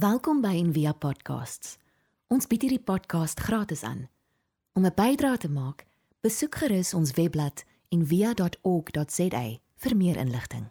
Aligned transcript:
Welkom 0.00 0.38
by 0.40 0.54
Envia 0.56 0.94
Podcasts. 0.96 1.74
Ons 2.32 2.46
bied 2.48 2.62
hierdie 2.64 2.80
podcast 2.80 3.40
gratis 3.44 3.82
aan. 3.84 4.06
Om 4.72 4.86
'n 4.86 4.94
bydrae 4.96 5.36
te 5.36 5.50
maak, 5.52 5.84
besoek 6.24 6.54
gerus 6.62 6.94
ons 6.94 7.12
webblad 7.18 7.64
en 7.92 8.06
via.org.za 8.06 9.42
vir 9.82 9.96
meer 9.96 10.16
inligting. 10.16 10.70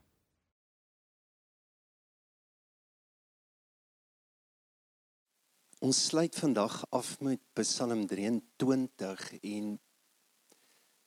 Ons 5.79 6.05
sluit 6.05 6.35
vandag 6.35 6.85
af 6.89 7.19
met 7.19 7.41
Psalm 7.53 8.07
23 8.07 9.33
en 9.41 9.79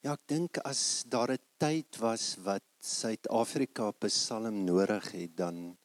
ja, 0.01 0.13
ek 0.13 0.23
dink 0.27 0.59
as 0.59 1.03
daar 1.09 1.33
'n 1.33 1.43
tyd 1.57 1.97
was 1.99 2.37
wat 2.45 2.63
Suid-Afrika 2.79 3.91
Psalm 3.91 4.65
nodig 4.65 5.11
het, 5.11 5.37
dan 5.37 5.82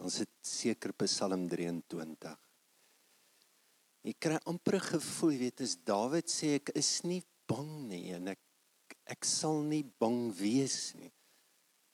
ons 0.00 0.20
het 0.22 0.34
seker 0.46 0.94
Psalm 1.02 1.46
23. 1.50 2.34
Ek 4.08 4.20
kry 4.24 4.38
amper 4.48 4.78
gevoel, 4.80 5.34
jy 5.34 5.40
weet, 5.42 5.62
as 5.66 5.74
Dawid 5.84 6.30
sê 6.32 6.54
ek 6.60 6.72
is 6.78 7.02
nie 7.04 7.20
bang 7.50 7.72
nie 7.90 8.04
en 8.16 8.32
ek 8.32 8.42
ek 9.08 9.24
sal 9.24 9.62
nie 9.64 9.82
bang 10.00 10.28
wees 10.36 10.94
nie. 10.98 11.10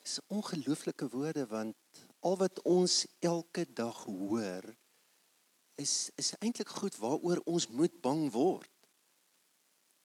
Dis 0.02 0.18
ongelooflike 0.28 1.08
woorde 1.12 1.46
want 1.50 2.02
al 2.26 2.36
wat 2.40 2.60
ons 2.68 3.04
elke 3.24 3.64
dag 3.64 3.96
hoor 4.06 4.66
is 5.80 6.10
is 6.20 6.34
eintlik 6.40 6.70
goed 6.70 6.96
waaroor 7.02 7.42
ons 7.50 7.68
moet 7.70 7.94
bang 8.02 8.26
word. 8.34 8.70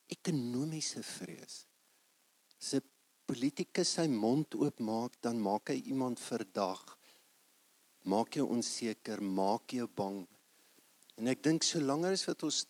Ekonomiese 0.10 1.04
vrees. 1.06 1.66
As 2.58 2.74
'n 2.74 2.82
politikus 3.30 3.94
sy 3.98 4.08
mond 4.08 4.56
oopmaak, 4.56 5.14
dan 5.22 5.38
maak 5.42 5.70
hy 5.70 5.78
iemand 5.86 6.20
verdag. 6.20 6.99
Maak 8.10 8.40
jou 8.40 8.48
onseker, 8.50 9.22
maak 9.22 9.76
jou 9.76 9.86
bang. 9.96 10.24
En 11.20 11.30
ek 11.30 11.44
dink 11.46 11.66
solank 11.68 12.08
as 12.10 12.26
wat 12.30 12.46
ons 12.48 12.64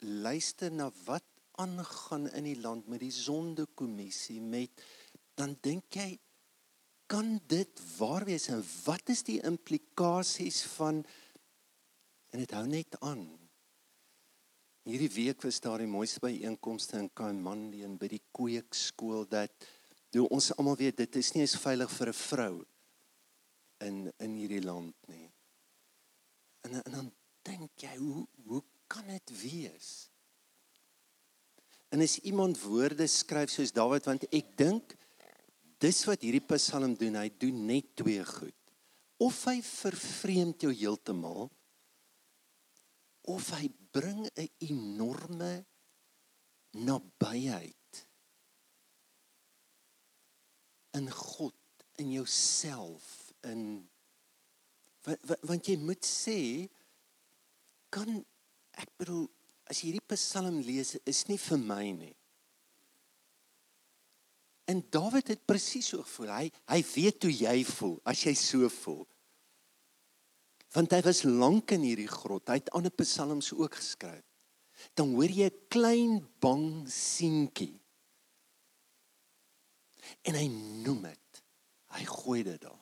luister 0.00 0.72
na 0.72 0.88
wat 1.04 1.26
aangaan 1.60 2.28
in 2.32 2.46
die 2.48 2.58
land 2.62 2.88
met 2.88 3.02
die 3.02 3.12
sondekommissie 3.12 4.40
met 4.40 4.80
dan 5.36 5.52
dink 5.64 5.98
jy 5.98 6.14
kan 7.12 7.36
dit 7.48 7.82
waar 7.98 8.24
wees 8.24 8.48
en 8.48 8.62
wat 8.86 9.12
is 9.12 9.20
die 9.26 9.38
implikasies 9.44 10.62
van 10.78 11.02
en 12.32 12.40
dit 12.40 12.54
hou 12.56 12.64
net 12.66 12.96
aan. 13.04 13.26
Hierdie 14.88 15.12
week 15.12 15.44
was 15.44 15.60
daar 15.62 15.84
die 15.84 15.90
mooiste 15.90 16.22
byeenkomste 16.24 16.96
in 16.98 17.10
Kaimandi 17.14 17.84
en 17.86 17.98
by 18.00 18.08
die 18.14 18.22
kweekskool 18.34 19.28
dat 19.30 19.52
doen 20.12 20.30
ons 20.32 20.50
almal 20.56 20.78
weet 20.80 21.04
dit 21.04 21.20
is 21.20 21.34
nie 21.36 21.44
eens 21.44 21.60
veilig 21.60 21.92
vir 21.98 22.08
'n 22.08 22.20
vrou 22.22 22.54
in 23.86 24.06
in 24.22 24.38
hierdie 24.38 24.62
land 24.64 24.96
nie. 25.10 25.28
En 26.66 26.78
en 26.82 26.96
dan 26.96 27.12
dink 27.46 27.84
jy 27.84 27.96
hoe 27.98 28.26
hoe 28.46 28.62
kan 28.86 29.06
dit 29.08 29.34
wees? 29.42 29.92
En 31.92 32.00
as 32.00 32.18
iemand 32.24 32.60
woorde 32.62 33.06
skryf 33.06 33.52
soos 33.52 33.72
Dawid 33.74 34.06
want 34.08 34.28
ek 34.32 34.54
dink 34.56 34.94
dis 35.82 36.04
wat 36.06 36.22
hierdie 36.22 36.44
Psalm 36.54 36.94
doen, 36.96 37.18
hy 37.18 37.28
doen 37.42 37.64
net 37.66 37.90
twee 37.98 38.22
goed. 38.24 38.56
Of 39.22 39.42
hy 39.50 39.58
vervreemd 39.66 40.62
jou 40.62 40.72
heeltemal 40.72 41.50
of 43.30 43.50
hy 43.54 43.68
bring 43.94 44.26
'n 44.26 44.48
enorme 44.58 45.64
nabyheid 46.72 48.06
in 50.92 51.10
God, 51.10 51.54
in 51.96 52.12
jouself, 52.12 53.21
in 53.50 53.62
want, 55.04 55.36
want 55.42 55.68
jy 55.68 55.76
moet 55.80 56.04
sê 56.06 56.68
kan 57.92 58.08
ek 58.78 58.90
bedoel 59.00 59.26
as 59.70 59.80
jy 59.80 59.90
hierdie 59.90 60.14
Psalm 60.14 60.60
lees 60.64 60.96
is 61.08 61.22
nie 61.28 61.38
vir 61.40 61.60
my 61.60 61.84
nie. 61.96 62.14
En 64.70 64.82
Dawid 64.94 65.32
het 65.32 65.46
presies 65.48 65.90
so 65.90 66.04
gevoel. 66.04 66.30
Hy 66.32 66.50
hy 66.70 66.80
weet 66.94 67.26
hoe 67.26 67.32
jy 67.34 67.56
voel 67.68 67.96
as 68.08 68.24
jy 68.26 68.34
so 68.38 68.68
voel. 68.82 69.02
Want 70.72 70.94
hy 70.96 71.02
was 71.04 71.24
lank 71.28 71.74
in 71.76 71.84
hierdie 71.84 72.08
grot. 72.08 72.48
Hy 72.48 72.60
het 72.62 72.70
ander 72.76 72.94
psalms 73.02 73.52
ook 73.52 73.76
geskryf. 73.76 74.24
Dan 74.96 75.12
hoor 75.14 75.28
jy 75.28 75.50
'n 75.50 75.66
klein 75.68 76.14
bang 76.40 76.88
seentjie. 76.88 77.80
En 80.24 80.34
hy 80.34 80.46
noem 80.84 81.02
dit. 81.02 81.42
Hy 81.92 82.04
gooi 82.04 82.42
dit 82.42 82.60
daar. 82.60 82.80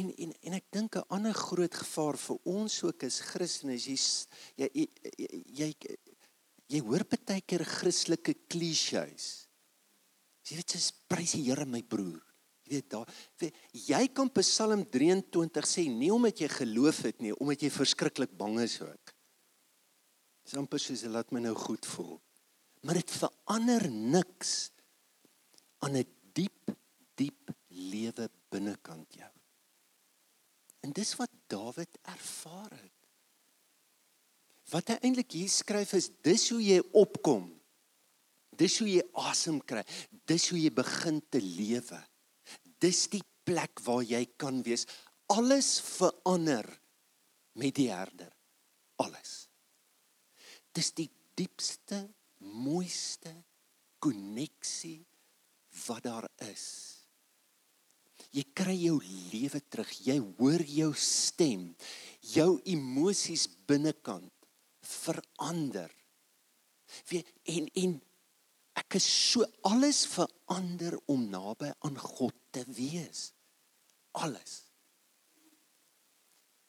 En 0.00 0.08
en 0.16 0.32
en 0.48 0.56
ek 0.56 0.66
dink 0.72 0.96
'n 0.96 1.08
ander 1.16 1.34
groot 1.34 1.74
gevaar 1.82 2.16
vir 2.16 2.38
ons 2.44 2.82
ook 2.86 3.04
as 3.04 3.20
Christene 3.20 3.74
is 3.74 3.86
jy 3.86 3.98
jy 4.56 4.68
jy, 4.74 4.88
jy, 5.60 5.70
jy 6.70 6.80
hoor 6.86 7.04
baie 7.04 7.40
keer 7.42 7.64
Christelike 7.66 8.34
klisjées. 8.48 9.28
Jy 10.48 10.56
weet 10.56 10.74
jy's 10.74 10.90
prys 11.10 11.36
die 11.36 11.44
Here 11.48 11.66
my 11.66 11.82
broer. 11.82 12.22
Jy 12.64 12.78
weet 12.78 12.90
daar 12.90 13.08
jy 13.72 14.02
kan 14.14 14.30
Psalm 14.30 14.84
23 14.86 15.66
sê 15.66 15.86
nie 15.88 16.12
omdat 16.14 16.40
jy 16.40 16.48
geloof 16.48 17.02
het 17.08 17.20
nie, 17.20 17.34
omdat 17.34 17.62
jy 17.62 17.70
verskriklik 17.70 18.32
bang 18.38 18.60
is 18.60 18.80
ook. 18.80 19.14
Dis 20.44 20.56
amper 20.58 20.80
soos 20.80 21.02
dit 21.04 21.10
laat 21.10 21.30
my 21.32 21.40
nou 21.40 21.54
goed 21.54 21.86
voel. 21.86 22.20
Maar 22.82 22.94
dit 22.94 23.10
verander 23.10 23.90
niks 23.90 24.70
aan 25.84 25.96
'n 25.96 26.06
diep 26.32 26.72
diep 27.16 27.52
lewe 27.68 28.30
binnekant 28.50 29.14
jou. 29.14 29.39
En 30.80 30.92
dis 30.96 31.12
wat 31.20 31.32
Dawid 31.50 31.98
ervaar 32.08 32.72
het. 32.72 32.96
Wat 34.70 34.92
hy 34.92 34.96
eintlik 35.02 35.34
hier 35.34 35.50
skryf 35.50 35.96
is 35.98 36.10
dis 36.22 36.46
hoe 36.54 36.60
jy 36.62 36.78
opkom. 36.96 37.48
Dis 38.60 38.78
hoe 38.80 38.88
jy 38.88 39.02
asem 39.18 39.58
kry. 39.66 39.82
Dis 40.28 40.48
hoe 40.52 40.60
jy 40.60 40.70
begin 40.74 41.20
te 41.32 41.40
lewe. 41.42 41.98
Dis 42.80 43.06
die 43.12 43.24
plek 43.44 43.82
waar 43.84 44.04
jy 44.06 44.22
kan 44.40 44.62
wees. 44.66 44.86
Alles 45.30 45.78
verander 45.84 46.66
met 47.58 47.74
die 47.76 47.90
herder. 47.90 48.30
Alles. 49.02 49.48
Dis 50.76 50.92
die 50.94 51.08
diepste, 51.38 52.04
mooiste 52.40 53.32
koneksie 54.00 55.00
wat 55.86 56.06
daar 56.06 56.28
is. 56.50 56.99
Jy 58.30 58.44
kry 58.54 58.76
jou 58.78 58.98
lewe 59.32 59.60
terug. 59.68 59.90
Jy 60.06 60.18
hoor 60.38 60.62
jou 60.62 60.92
stem. 60.94 61.70
Jou 62.22 62.60
emosies 62.68 63.48
binnekant 63.66 64.30
verander. 64.90 65.90
Wie 67.10 67.22
en 67.50 67.68
en 67.78 67.98
ek 68.80 68.96
is 68.98 69.06
so 69.06 69.46
alles 69.66 70.04
verander 70.08 70.96
om 71.10 71.26
naby 71.30 71.72
aan 71.86 71.98
God 71.98 72.34
te 72.54 72.64
wees. 72.74 73.30
Alles. 74.18 74.70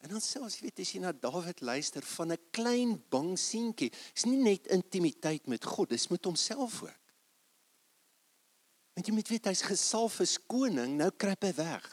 En 0.01 0.09
dan 0.09 0.21
sê 0.21 0.41
ons 0.41 0.59
weet 0.63 0.81
as 0.81 0.91
jy 0.93 1.01
na 1.03 1.13
Dawid 1.13 1.61
luister 1.61 2.05
van 2.15 2.33
'n 2.33 2.41
klein 2.51 2.97
bang 3.09 3.37
seentjie, 3.37 3.91
is 4.15 4.25
nie 4.25 4.41
net 4.41 4.67
intimiteit 4.67 5.47
met 5.47 5.65
God, 5.65 5.89
dis 5.89 6.09
met 6.09 6.25
homself 6.25 6.81
ook. 6.83 7.00
Want 8.93 9.07
jy 9.07 9.13
moet 9.15 9.31
weet 9.31 9.47
hy's 9.51 9.63
gesalf 9.65 10.19
as 10.23 10.37
koning, 10.51 10.97
nou 10.99 11.09
kruip 11.15 11.47
hy 11.47 11.53
weg. 11.57 11.87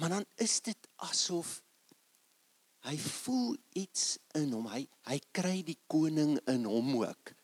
Maar 0.00 0.16
dan 0.16 0.26
is 0.40 0.60
dit 0.64 0.88
asof 1.04 1.60
hy 2.88 2.96
voel 2.98 3.54
iets 3.78 4.16
in 4.38 4.50
hom. 4.56 4.66
Hy 4.72 4.86
hy 5.06 5.18
kry 5.34 5.60
die 5.66 5.78
koning 5.90 6.38
in 6.50 6.64
hom 6.66 6.94
ook. 7.02 7.34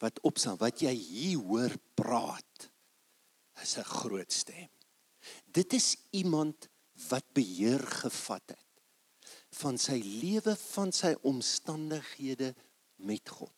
Wat 0.00 0.20
opstaan, 0.26 0.58
wat 0.60 0.82
jy 0.84 0.92
hier 0.96 1.44
hoor 1.44 1.76
praat 1.96 2.68
is 3.62 3.76
'n 3.78 3.84
groot 3.84 4.32
stem. 4.32 4.68
Dit 5.44 5.72
is 5.72 5.96
iemand 6.10 6.68
wat 7.08 7.24
beheer 7.32 7.80
gevat 7.80 8.42
het 8.46 8.66
van 9.60 9.78
sy 9.78 9.98
lewe, 9.98 10.56
van 10.56 10.92
sy 10.92 11.14
omstandighede 11.26 12.54
met 12.96 13.28
God. 13.28 13.54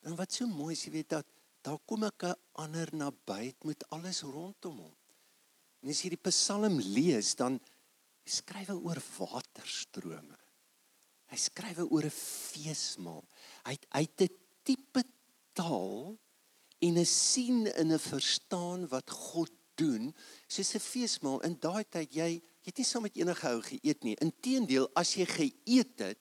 En 0.00 0.16
wat 0.16 0.32
so 0.32 0.46
mooi 0.46 0.72
is, 0.72 0.84
jy 0.86 0.92
weet 0.92 1.08
dat 1.08 1.26
daar 1.68 1.80
kom 1.84 2.04
ek 2.04 2.24
'n 2.24 2.40
ander 2.64 2.88
nabyt 2.92 3.64
met 3.64 3.84
alles 3.90 4.22
rondom 4.22 4.78
hom. 4.84 4.94
En 5.82 5.90
as 5.90 6.02
jy 6.02 6.10
die 6.16 6.30
Psalm 6.30 6.78
lees, 6.80 7.34
dan 7.36 7.60
skryf 8.24 8.68
hy 8.72 8.78
oor 8.80 9.00
waterstrome. 9.18 10.38
Hy 11.28 11.36
skryf 11.36 11.78
oor 11.78 12.04
'n 12.04 12.20
feesmaal. 12.50 13.24
Hy 13.66 13.72
het 13.76 13.86
uit 13.90 14.20
'n 14.22 14.36
tipe 14.64 15.02
taal 15.52 16.18
en 16.80 16.98
'n 16.98 17.04
sien 17.04 17.66
in 17.66 17.92
'n 17.92 17.98
verstaan 17.98 18.88
wat 18.88 19.10
God 19.10 19.52
doen, 19.76 20.14
soos 20.48 20.74
'n 20.74 20.80
feesmaal. 20.80 21.40
In 21.40 21.56
daai 21.60 21.84
tyd 21.84 22.14
jy 22.14 22.42
jy 22.62 22.70
het 22.72 22.78
nie 22.78 22.84
saam 22.84 23.02
met 23.02 23.16
enige 23.16 23.48
ou 23.48 23.62
geëet 23.62 24.02
nie. 24.04 24.16
Inteendeel, 24.16 24.90
as 24.94 25.14
jy 25.14 25.24
geëet 25.24 25.98
het, 25.98 26.20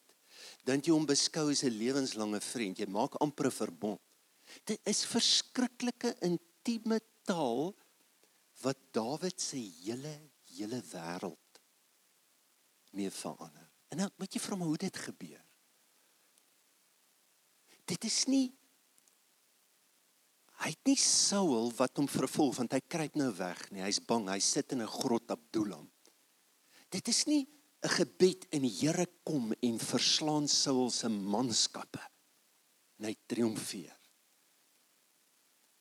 dan 0.64 0.80
jy 0.80 0.92
hom 0.92 1.06
beskou 1.06 1.52
as 1.52 1.64
'n 1.64 1.78
lewenslange 1.78 2.42
vriend. 2.42 2.78
Jy 2.78 2.88
maak 2.88 3.16
amper 3.22 3.48
'n 3.48 3.52
verbond. 3.52 4.07
Dit 4.64 4.80
is 4.88 5.06
verskriklike 5.06 6.16
intieme 6.26 7.00
taal 7.28 7.74
wat 8.64 8.80
Dawid 8.96 9.42
se 9.42 9.60
hele 9.60 10.14
hele 10.58 10.82
wêreld 10.92 11.60
mee 12.98 13.12
verander. 13.12 13.68
En 13.92 14.02
nou 14.02 14.08
moet 14.18 14.34
jy 14.34 14.42
vra 14.42 14.58
hoe 14.60 14.80
dit 14.82 15.04
gebeur. 15.08 15.44
Dit 17.88 18.08
is 18.08 18.26
nie 18.28 18.48
hy 20.58 20.72
het 20.74 20.90
nie 20.90 20.98
Saul 20.98 21.70
wat 21.78 22.00
hom 22.00 22.08
vervolg 22.10 22.58
want 22.58 22.74
hy 22.74 22.80
kruip 22.90 23.16
nou 23.20 23.30
weg 23.38 23.60
nie. 23.72 23.84
Hy's 23.86 24.02
bang. 24.02 24.26
Hy 24.32 24.40
sit 24.42 24.74
in 24.74 24.82
'n 24.82 24.90
grot 24.90 25.30
op 25.32 25.44
Adullam. 25.52 25.86
Dit 26.90 27.08
is 27.08 27.26
nie 27.28 27.46
'n 27.84 27.90
gebed 27.90 28.48
en 28.52 28.62
die 28.62 28.78
Here 28.80 29.06
kom 29.24 29.54
en 29.54 29.80
verslaan 29.80 30.48
Saul 30.48 30.90
se 30.90 31.10
manskappe. 31.10 32.02
En 32.98 33.06
hy 33.06 33.16
triomfeer. 33.28 33.97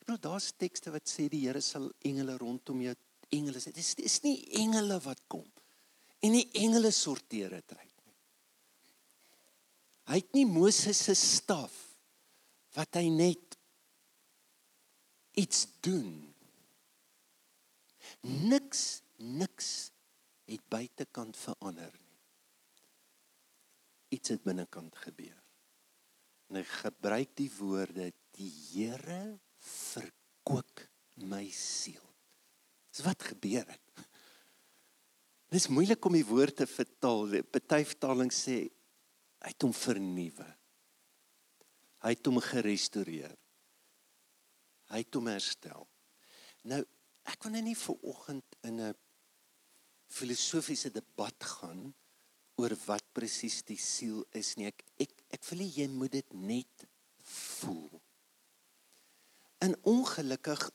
Nou 0.07 0.19
daar's 0.23 0.53
tekste 0.59 0.93
wat 0.95 1.09
sê 1.11 1.27
die 1.31 1.43
Here 1.47 1.63
sal 1.65 1.89
engele 2.07 2.37
rondom 2.39 2.83
jou 2.85 2.95
engele. 3.35 3.59
Dit 3.59 3.81
is, 3.83 3.95
is 3.99 4.21
nie 4.27 4.39
engele 4.63 5.01
wat 5.05 5.25
kom 5.31 5.47
en 6.25 6.33
nie 6.33 6.47
engele 6.59 6.91
sorteer 6.95 7.53
dit 7.59 7.75
uit 7.77 7.91
nie. 8.07 8.15
Hy 10.11 10.21
het 10.23 10.33
nie 10.39 10.47
Moses 10.49 11.03
se 11.09 11.15
staf 11.19 11.75
wat 12.77 12.99
hy 12.99 13.09
net 13.13 13.57
iets 15.37 15.67
doen. 15.85 16.15
Niks 18.47 19.03
niks 19.17 19.71
het 20.47 20.63
buitekant 20.71 21.37
verander 21.41 21.91
nie. 21.91 22.19
Iets 24.17 24.35
het 24.35 24.45
binnekant 24.45 24.95
gebeur. 25.03 25.39
En 26.47 26.61
hy 26.61 26.65
gebruik 26.69 27.33
die 27.39 27.51
woorde 27.59 28.11
die 28.37 28.51
Here 28.71 29.39
verkoop 29.67 30.83
my 31.27 31.45
siel. 31.51 32.05
Dis 32.93 33.05
wat 33.05 33.23
gebeur 33.23 33.67
het. 33.69 34.05
Dit 35.47 35.61
is 35.61 35.71
moeilik 35.71 36.05
om 36.09 36.17
die 36.17 36.27
woord 36.27 36.57
te 36.63 36.67
vertaal. 36.67 37.39
Party 37.53 37.83
vertaling 37.87 38.33
sê 38.35 38.57
hy 38.67 39.53
het 39.53 39.67
hom 39.67 39.75
vernuwe. 39.77 40.47
Hy 42.03 42.13
het 42.15 42.29
hom 42.29 42.41
gerestoreer. 42.43 43.35
Hy 44.91 45.03
het 45.03 45.19
hom 45.19 45.29
herstel. 45.31 45.87
Nou, 46.67 46.81
ek 47.27 47.47
wil 47.47 47.57
nou 47.57 47.63
nie 47.67 47.77
vir 47.79 48.09
oggend 48.11 48.59
in 48.67 48.81
'n 48.81 48.95
filosofiese 50.07 50.91
debat 50.91 51.45
gaan 51.59 51.95
oor 52.57 52.75
wat 52.87 53.05
presies 53.13 53.63
die 53.63 53.79
siel 53.79 54.25
is 54.33 54.57
nie. 54.57 54.67
Ek 54.67 54.85
ek 54.99 55.13
ek 55.31 55.45
wil 55.51 55.61
jy 55.61 55.87
moet 55.89 56.13
dit 56.13 56.33
net 56.35 56.87
voel. 57.23 58.01
En 59.65 59.77
ongelukkig 59.83 60.71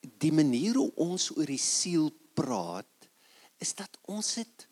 die 0.00 0.32
manier 0.32 0.78
hoe 0.78 0.90
ons 1.02 1.30
oor 1.36 1.50
die 1.50 1.60
siel 1.60 2.10
praat 2.34 3.08
is 3.60 3.74
dat 3.76 3.98
ons 4.08 4.34
het 4.40 4.66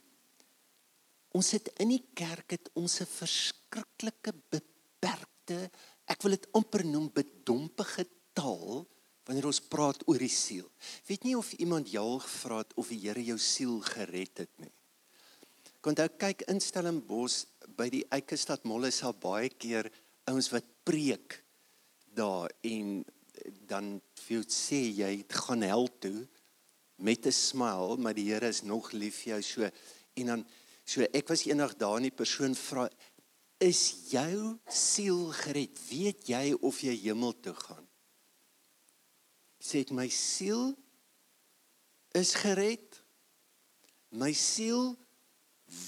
ons 1.36 1.50
het 1.52 1.68
in 1.84 1.90
die 1.92 2.04
kerk 2.16 2.56
het 2.56 2.70
ons 2.74 3.00
'n 3.00 3.06
verskriklike 3.06 4.32
beperkte 4.50 5.70
ek 6.06 6.22
wil 6.22 6.32
dit 6.32 6.46
amper 6.52 6.84
noem 6.84 7.10
bedompige 7.12 8.06
taal 8.32 8.86
wanneer 9.28 9.46
ons 9.46 9.60
praat 9.60 10.00
oor 10.08 10.18
die 10.18 10.32
siel. 10.32 10.70
Weet 11.06 11.24
nie 11.24 11.36
of 11.36 11.52
iemand 11.60 11.90
jou 11.92 12.18
gevra 12.20 12.62
het 12.62 12.72
of 12.80 12.88
die 12.88 13.00
Here 13.02 13.24
jou 13.24 13.38
siel 13.38 13.80
gered 13.84 14.38
het 14.38 14.54
nie. 14.56 14.72
Kon 15.84 15.94
jy 15.94 16.08
kyk 16.08 16.46
in 16.48 16.60
Stellenbosch 16.60 17.44
by 17.76 17.90
die 17.92 18.06
Eikestad 18.10 18.64
Molle 18.64 18.90
sal 18.90 19.12
baie 19.12 19.50
keer 19.50 19.90
ouens 20.24 20.48
wat 20.50 20.64
preek 20.88 21.44
daar 22.16 22.50
en 22.62 23.04
dan 23.68 23.98
vir 24.24 24.38
jou 24.38 24.44
sê 24.52 24.80
jy 25.00 25.12
gaan 25.28 25.62
hel 25.62 25.88
toe 26.00 26.26
met 26.98 27.26
'n 27.26 27.32
smile, 27.32 27.96
maar 27.96 28.14
die 28.14 28.32
Here 28.32 28.48
is 28.48 28.62
nog 28.62 28.92
lief 28.92 29.22
vir 29.22 29.38
jou 29.38 29.42
so 29.42 29.70
en 30.14 30.26
dan 30.26 30.46
so 30.84 31.02
ek 31.12 31.28
was 31.28 31.46
eendag 31.46 31.76
daar 31.76 31.96
en 31.96 32.02
die 32.02 32.10
persoon 32.10 32.54
vra 32.54 32.88
is 33.58 34.10
jou 34.10 34.58
siel 34.70 35.32
gered? 35.34 35.78
Weet 35.90 36.28
jy 36.30 36.54
of 36.62 36.80
jy 36.80 36.94
hemel 37.02 37.34
toe 37.42 37.54
gaan? 37.54 37.86
Sê 39.58 39.82
my 39.90 40.06
siel 40.08 40.76
is 42.14 42.34
gered. 42.38 43.02
My 44.14 44.32
siel 44.32 44.94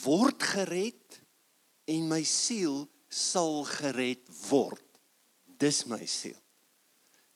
word 0.02 0.42
gered 0.42 1.20
en 1.88 2.08
my 2.10 2.22
siel 2.26 2.84
sal 3.08 3.62
gered 3.64 4.26
word. 4.50 4.84
Dis 5.60 5.84
my 5.86 6.02
siel. 6.06 6.39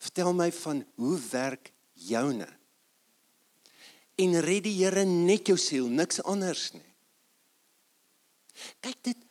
Vertel 0.05 0.35
my 0.37 0.51
van 0.53 0.85
hoe 1.01 1.19
werk 1.31 1.73
joune? 1.93 2.49
En 4.21 4.41
red 4.45 4.67
die 4.67 4.77
Here 4.77 5.05
net 5.09 5.49
jou 5.49 5.57
siel, 5.59 5.89
niks 5.89 6.21
anders 6.23 6.69
nie. 6.75 6.91
Kyk 8.85 9.01
dit, 9.09 9.23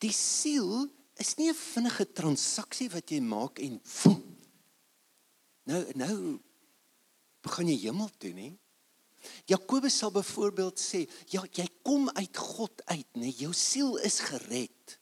die 0.00 0.14
siel 0.14 0.86
is 1.20 1.34
nie 1.36 1.50
'n 1.50 1.54
vinnige 1.54 2.06
transaksie 2.12 2.88
wat 2.88 3.10
jy 3.10 3.20
maak 3.20 3.58
en 3.58 3.80
voel. 3.84 4.22
Nou 5.66 5.84
nou 5.94 6.40
begin 7.42 7.68
jy 7.68 7.78
hemel 7.88 8.10
toe, 8.18 8.32
nie? 8.32 8.58
Jakobus 9.44 9.98
sal 9.98 10.10
byvoorbeeld 10.10 10.78
sê, 10.80 11.06
ja, 11.28 11.44
jy 11.52 11.68
kom 11.82 12.08
uit 12.08 12.36
God 12.36 12.82
uit, 12.86 13.06
nê? 13.16 13.28
Jou 13.36 13.52
siel 13.52 13.96
is 13.98 14.20
gered. 14.20 14.99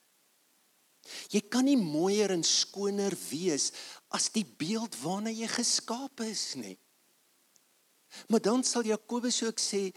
Jy 1.29 1.43
kan 1.53 1.67
nie 1.69 1.77
mooier 1.77 2.33
en 2.33 2.45
skoner 2.47 3.15
wees 3.29 3.73
as 4.17 4.31
die 4.33 4.47
beeld 4.47 4.97
waarna 5.03 5.33
jy 5.33 5.49
geskaap 5.53 6.23
is 6.25 6.55
nie. 6.57 6.77
Maar 8.33 8.41
dan 8.41 8.65
sal 8.65 8.87
Jakobus 8.89 9.43
ook 9.45 9.61
sê 9.61 9.91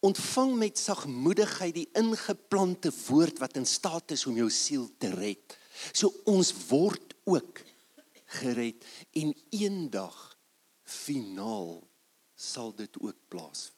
ontvang 0.00 0.54
met 0.56 0.80
sagmoedigheid 0.80 1.74
die 1.76 1.88
ingeplante 2.00 2.92
woord 3.06 3.42
wat 3.42 3.58
in 3.60 3.68
staat 3.68 4.16
is 4.16 4.24
om 4.26 4.38
jou 4.40 4.48
siel 4.48 4.88
te 4.96 5.12
red. 5.12 5.58
So 5.92 6.08
ons 6.24 6.54
word 6.70 7.12
ook 7.28 7.60
gered 8.40 8.86
en 9.20 9.34
eendag 9.52 10.16
finaal 10.88 11.82
sal 12.34 12.72
dit 12.74 12.96
ook 13.02 13.16
plaasvind. 13.28 13.76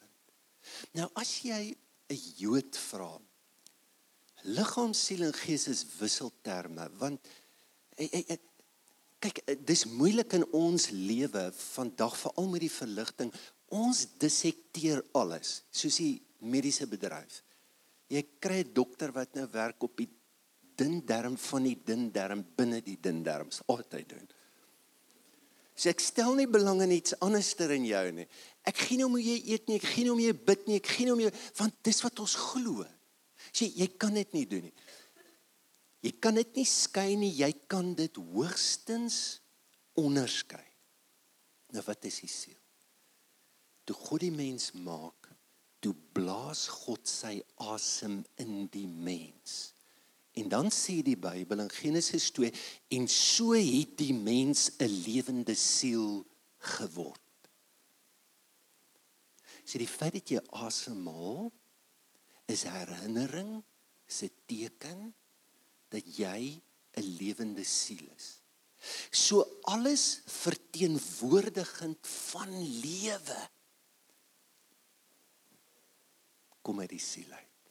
Nou 0.94 1.08
as 1.18 1.40
jy 1.42 1.74
'n 2.08 2.20
Jood 2.38 2.76
vra, 2.76 3.18
liggaam, 4.44 4.94
siel 4.94 5.22
en 5.26 5.34
gees 5.36 5.68
is 5.70 5.84
wisselterme 5.98 6.88
want 7.00 7.20
e, 7.96 8.08
e, 8.08 8.22
e, 8.34 8.38
kyk 9.22 9.42
dis 9.66 9.84
moeilik 9.86 10.34
in 10.38 10.46
ons 10.56 10.88
lewe 10.90 11.44
vandag 11.54 12.16
veral 12.18 12.48
met 12.50 12.64
die 12.64 12.72
verligting. 12.72 13.30
Ons 13.72 14.04
dissekteer 14.20 15.02
alles 15.16 15.60
soos 15.70 16.00
die 16.02 16.16
mediese 16.42 16.88
bedryf. 16.90 17.42
Jy 18.10 18.22
kry 18.42 18.60
'n 18.64 18.74
dokter 18.74 19.12
wat 19.12 19.34
nou 19.34 19.46
werk 19.52 19.82
op 19.82 19.96
die 19.96 20.10
dun 20.76 21.00
darm 21.06 21.36
van 21.36 21.62
die 21.62 21.78
dun 21.84 22.10
darm 22.12 22.44
binne 22.56 22.80
die 22.82 22.98
dun 23.00 23.22
darms 23.22 23.62
altyd 23.66 24.08
doen. 24.08 24.28
So 25.74 25.88
ek 25.88 26.00
stel 26.00 26.34
nie 26.34 26.46
belang 26.46 26.82
in 26.82 26.90
iets 26.90 27.14
anderster 27.20 27.70
in 27.70 27.84
jou 27.84 28.10
nie. 28.12 28.26
Ek 28.64 28.76
gee 28.76 28.96
nie 28.96 29.06
om 29.06 29.12
hoe 29.16 29.22
jy 29.22 29.38
eet 29.54 29.68
nie 29.68 29.76
ek 29.76 29.86
gee 29.86 30.04
nie 30.04 30.12
om 30.12 30.20
jy 30.20 30.32
bid 30.32 30.66
nie 30.66 30.76
ek 30.76 30.86
gee 30.86 31.06
nie 31.06 31.12
om 31.12 31.20
jy 31.20 31.30
want 31.58 31.74
dis 31.82 32.02
wat 32.02 32.18
ons 32.18 32.34
glo 32.34 32.84
Sê 33.52 33.68
jy 33.68 33.88
kan 34.00 34.16
dit 34.16 34.32
nie 34.36 34.46
doen 34.48 34.64
nie. 34.68 34.76
Jy 36.02 36.12
kan 36.18 36.34
dit 36.34 36.56
nie 36.58 36.66
skei 36.66 37.14
nie, 37.18 37.30
jy 37.30 37.52
kan 37.70 37.92
dit 37.94 38.16
hoogstens 38.18 39.38
onderskei. 39.98 40.64
Nou 41.72 41.84
wat 41.86 42.08
is 42.08 42.18
die 42.24 42.30
siel? 42.30 42.58
Toe 43.86 43.96
God 43.98 44.24
die 44.24 44.34
mens 44.34 44.72
maak, 44.74 45.30
toe 45.82 45.94
blaas 46.14 46.66
God 46.70 47.06
sy 47.10 47.36
asem 47.62 48.20
in 48.42 48.66
die 48.72 48.86
mens. 48.86 49.72
En 50.38 50.48
dan 50.48 50.70
sê 50.72 51.00
die 51.04 51.18
Bybel 51.20 51.60
in 51.64 51.72
Genesis 51.72 52.30
2 52.32 52.50
en 52.96 53.08
so 53.10 53.52
het 53.52 53.96
die 54.00 54.14
mens 54.14 54.70
'n 54.78 54.88
lewende 55.04 55.54
siel 55.54 56.24
geword. 56.58 57.20
Sê 59.64 59.78
die 59.78 59.88
feit 59.98 60.14
dat 60.14 60.30
jy 60.30 60.40
asemhaal 60.50 61.52
is 62.52 62.66
herinnering 62.68 63.62
se 64.06 64.28
teken 64.46 65.10
dat 65.92 66.04
jy 66.16 66.60
'n 66.96 67.06
lewende 67.18 67.64
siel 67.64 68.06
is. 68.16 68.42
So 69.10 69.60
alles 69.62 70.20
verteenwoordigend 70.26 72.06
van 72.06 72.50
lewe 72.80 73.40
kom 76.62 76.80
uit 76.80 76.94
die 76.94 77.02
siel 77.02 77.30
uit. 77.30 77.70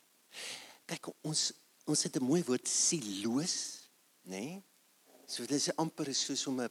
Kyk 0.85 1.11
ons 1.21 1.51
ons 1.85 2.03
het 2.03 2.15
'n 2.17 2.23
mooi 2.23 2.43
woord 2.43 2.67
sieloos, 2.67 3.89
nê? 4.23 4.29
Nee? 4.29 4.63
So 5.27 5.45
dit 5.45 5.57
is 5.57 5.75
amper 5.75 6.13
soos 6.15 6.47
om 6.47 6.61
'n 6.61 6.69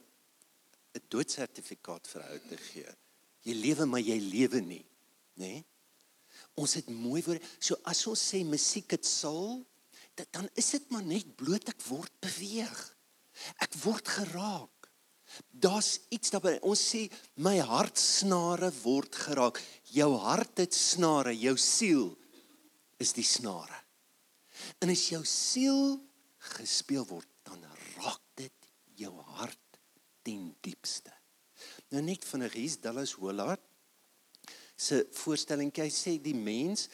'n 0.95 1.03
doodsertifikaat 1.07 2.07
vir 2.07 2.21
ou 2.29 2.39
te 2.49 2.57
gee. 2.57 2.95
Jy 3.41 3.53
lewe 3.53 3.85
maar 3.85 3.99
jy 4.01 4.19
lewe 4.19 4.61
nie, 4.61 4.85
nê? 5.33 5.45
Nee? 5.45 5.65
Ons 6.59 6.75
het 6.79 6.89
mooi 6.91 7.21
woorde. 7.25 7.43
So 7.59 7.77
as 7.87 8.03
ons 8.09 8.21
sê 8.31 8.41
musiek 8.47 8.91
het 8.91 9.07
sal, 9.07 9.61
dan 10.35 10.49
is 10.59 10.73
dit 10.75 10.91
maar 10.91 11.05
net 11.05 11.35
bloot 11.39 11.71
ek 11.71 11.81
word 11.87 12.13
beweeg. 12.23 12.79
Ek 13.63 13.77
word 13.85 14.11
geraak. 14.19 14.89
Daar's 15.47 15.95
iets 16.11 16.33
daarby. 16.33 16.57
Ons 16.67 16.81
sê 16.91 17.05
my 17.39 17.55
hartsnare 17.63 18.71
word 18.83 19.15
geraak. 19.15 19.61
jou 19.91 20.11
hart 20.23 20.57
het 20.59 20.73
snare, 20.73 21.33
jou 21.35 21.57
siel 21.57 22.17
is 22.99 23.13
die 23.13 23.25
snare. 23.25 23.79
En 24.79 24.91
as 24.93 25.07
jou 25.09 25.23
siel 25.25 25.99
gespeel 26.55 27.05
word, 27.09 27.27
dan 27.43 27.63
raak 27.97 28.21
dit 28.35 28.69
jou 28.99 29.13
hart 29.37 29.79
ten 30.23 30.51
diepste. 30.61 31.11
Nou 31.91 32.03
net 32.05 32.25
vinnig 32.25 32.53
hier's 32.53 32.77
Dallas 32.79 33.15
Willard 33.19 33.63
se 34.81 35.03
voorstelling. 35.21 35.71
Hy 35.77 35.89
sê 35.93 36.17
die 36.21 36.37
mens 36.37 36.87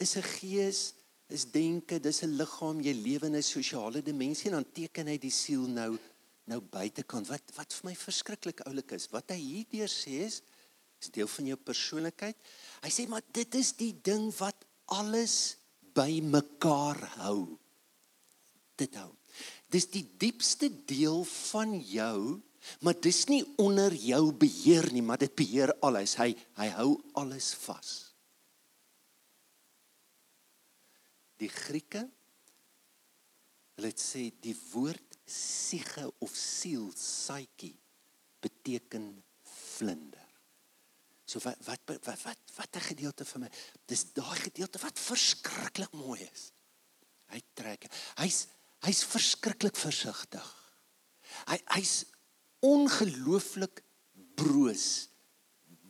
is 0.00 0.16
'n 0.16 0.22
gees, 0.38 0.94
is 1.28 1.44
denke, 1.44 2.00
dis 2.00 2.22
'n 2.22 2.36
liggaam, 2.40 2.80
jy 2.80 2.92
lewe 2.92 3.26
in 3.26 3.36
'n 3.36 3.42
sosiale 3.42 4.02
dimensie 4.02 4.50
en 4.50 4.62
dan 4.62 4.72
teken 4.72 5.06
hy 5.06 5.18
die 5.18 5.30
siel 5.30 5.66
nou 5.68 5.98
nou 6.46 6.60
buitekant. 6.60 7.28
Wat 7.28 7.42
wat 7.56 7.72
vir 7.72 7.90
my 7.90 7.94
verskriklik 7.96 8.60
oulik 8.66 8.92
is, 8.92 9.08
wat 9.10 9.30
hy 9.30 9.40
hierdeur 9.40 9.88
sê 9.88 10.24
is 10.28 10.42
is 11.00 11.10
deel 11.10 11.28
van 11.28 11.46
jou 11.46 11.56
persoonlikheid. 11.56 12.36
Hy 12.82 12.90
sê 12.90 13.08
maar 13.08 13.22
dit 13.32 13.54
is 13.54 13.72
die 13.72 13.92
ding 13.92 14.30
wat 14.38 14.64
alles 14.86 15.56
bymekaar 15.94 17.00
hou. 17.20 17.58
Dit 18.76 18.94
hou. 18.94 19.10
Dis 19.68 19.86
die 19.86 20.06
diepste 20.18 20.70
deel 20.86 21.24
van 21.24 21.80
jou 21.80 22.40
Maar 22.80 22.96
dis 23.00 23.24
nie 23.28 23.42
onder 23.60 23.94
jou 23.94 24.32
beheer 24.32 24.90
nie, 24.92 25.02
maar 25.02 25.20
dit 25.20 25.34
beheer 25.36 25.74
alles. 25.84 26.16
Hy 26.20 26.32
hy 26.58 26.68
hou 26.78 26.90
alles 27.20 27.52
vas. 27.66 27.94
Die 31.42 31.50
Grieke 31.50 32.04
hulle 33.74 33.90
het 33.90 33.98
sê 34.00 34.28
die 34.38 34.54
woord 34.70 35.16
siege 35.26 36.06
of 36.22 36.34
siel, 36.38 36.86
psyche 36.94 37.72
beteken 38.44 39.08
vlinder. 39.42 40.28
So 41.26 41.40
wat 41.42 41.58
wat 41.66 41.80
wat 42.04 42.20
wat 42.22 42.52
wat 42.56 42.76
'n 42.76 42.88
gedeelte 42.90 43.24
vir 43.24 43.40
my. 43.40 43.50
Dis 43.86 44.12
daai 44.12 44.38
gedeelte 44.38 44.78
wat 44.78 44.98
verskriklik 44.98 45.92
mooi 45.92 46.20
is. 46.20 46.52
Hy 47.32 47.40
trek. 47.54 47.88
Hy's 48.16 48.46
hy's 48.84 49.02
verskriklik 49.04 49.76
versigtig. 49.76 50.46
Hy 51.48 51.58
hy's 51.74 52.04
ongelooflik 52.64 53.82
broos 54.34 55.08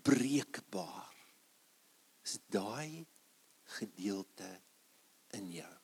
breekbaar. 0.05 1.13
Is 2.25 2.39
daai 2.53 3.05
gedeelte 3.79 4.49
in 5.39 5.51
jou. 5.55 5.75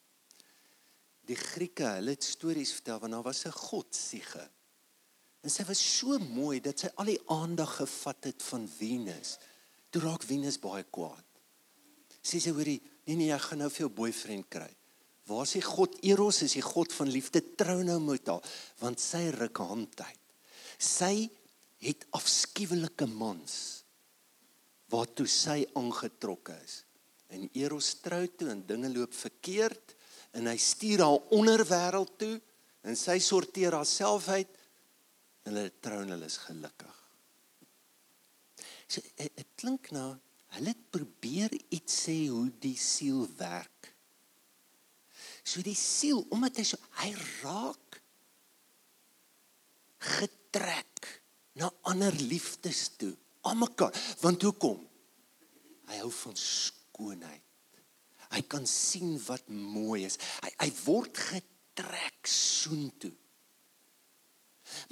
Die 1.30 1.38
Grieke 1.38 1.94
hulle 1.97 2.16
het 2.16 2.26
stories 2.26 2.73
vertel 2.78 2.99
want 3.02 3.14
daar 3.14 3.28
was 3.28 3.44
'n 3.47 3.54
god 3.54 3.94
Sige 3.94 4.50
en 5.42 5.50
sy 5.50 5.64
was 5.64 5.99
so 5.99 6.18
mooi 6.18 6.61
dat 6.61 6.78
sy 6.78 6.90
al 6.97 7.04
die 7.04 7.23
aandag 7.32 7.76
gevat 7.76 8.25
het 8.25 8.42
van 8.42 8.68
Venus. 8.68 9.38
Toe 9.90 10.02
raak 10.02 10.23
Venus 10.23 10.59
baie 10.59 10.85
kwaad. 10.85 11.25
Sê 12.23 12.38
sy 12.38 12.50
hoorie 12.50 12.80
nee 13.06 13.16
nee 13.16 13.32
ek 13.32 13.40
gaan 13.40 13.59
nou 13.59 13.70
vir 13.70 13.87
jou 13.87 13.88
boyfriend 13.88 14.49
kry. 14.49 14.68
Waar 15.26 15.42
is 15.42 15.52
die 15.52 15.62
god? 15.62 15.97
Eros 16.02 16.42
is 16.42 16.52
die 16.52 16.62
god 16.62 16.92
van 16.92 17.09
liefde. 17.09 17.40
Trou 17.56 17.82
nou 17.82 18.00
met 18.00 18.26
haar 18.26 18.42
want 18.78 19.00
sy 19.00 19.30
ruk 19.30 19.56
hand 19.56 20.00
uit 20.00 20.19
Sy 20.80 21.28
het 21.80 22.06
afskuwelike 22.16 23.06
mans 23.08 23.56
waartoe 24.90 25.28
sy 25.30 25.62
aangetrokke 25.78 26.56
is. 26.64 26.80
En 27.30 27.46
Eros 27.54 27.92
trou 28.02 28.25
toe 28.34 28.50
en 28.52 28.64
dinge 28.66 28.90
loop 28.92 29.14
verkeerd 29.14 29.94
en 30.37 30.49
hy 30.50 30.56
stuur 30.60 31.04
haar 31.04 31.28
onderwêreld 31.37 32.16
toe 32.18 32.34
en 32.87 32.96
sy 32.99 33.18
sorteer 33.22 33.76
haarself 33.76 34.28
uit 34.32 34.56
en 35.46 35.54
hulle 35.54 35.70
trou 35.82 36.00
en 36.02 36.14
hulle 36.14 36.26
is 36.26 36.40
gelukkig. 36.42 36.96
So 38.90 39.04
dit 39.20 39.54
klink 39.60 39.92
na 39.94 40.08
hulle 40.56 40.72
het 40.72 40.82
probeer 40.90 41.54
iets 41.70 42.00
sê 42.08 42.16
hoe 42.26 42.49
die 42.62 42.75
siel 42.78 43.22
werk. 43.38 43.92
So 45.46 45.62
die 45.62 45.78
siel 45.78 46.25
omdat 46.34 46.58
hy 46.58 46.66
so 46.66 46.80
hy 46.99 47.12
raak 47.44 48.00
get 50.18 50.39
trek 50.54 51.09
na 51.59 51.71
ander 51.90 52.14
liefdes 52.21 52.88
toe. 53.00 53.14
Almekaar, 53.49 53.95
want 54.21 54.42
hoekom? 54.45 54.80
Hy 55.90 56.02
hou 56.02 56.11
van 56.14 56.37
skoonheid. 56.38 57.47
Hy 58.30 58.42
kan 58.47 58.66
sien 58.69 59.16
wat 59.26 59.49
mooi 59.50 60.04
is. 60.07 60.21
Hy 60.45 60.52
hy 60.61 60.69
word 60.85 61.19
getrek 61.19 62.28
soontoe. 62.30 63.14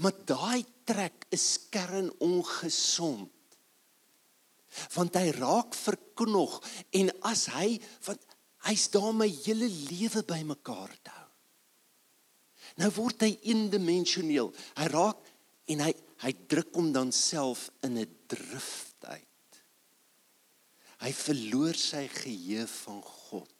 Maar 0.03 0.17
daai 0.27 0.65
trek 0.89 1.29
is 1.35 1.47
kern 1.71 2.11
ongesond. 2.25 3.31
Want 4.97 5.17
hy 5.21 5.31
raak 5.39 5.77
verknog 5.79 6.59
en 6.99 7.13
as 7.31 7.47
hy 7.55 7.77
want 8.09 8.27
hy's 8.67 8.89
daar 8.93 9.15
my 9.15 9.29
hele 9.31 9.69
lewe 9.71 10.25
bymekaar 10.27 10.91
te 10.99 11.15
hou. 11.15 11.29
Nou 12.83 12.91
word 12.99 13.23
hy 13.25 13.33
eendimensioneel. 13.53 14.51
Hy 14.79 14.87
raak 14.93 15.28
en 15.69 15.85
hy 15.87 15.93
hy 16.19 16.33
druk 16.51 16.73
hom 16.75 16.89
dan 16.93 17.13
self 17.15 17.69
in 17.87 17.99
'n 17.99 18.09
drif 18.27 18.89
uit. 19.07 19.61
Hy 20.99 21.13
verloor 21.15 21.77
sy 21.79 22.09
geheue 22.11 22.67
van 22.67 23.03
God. 23.03 23.55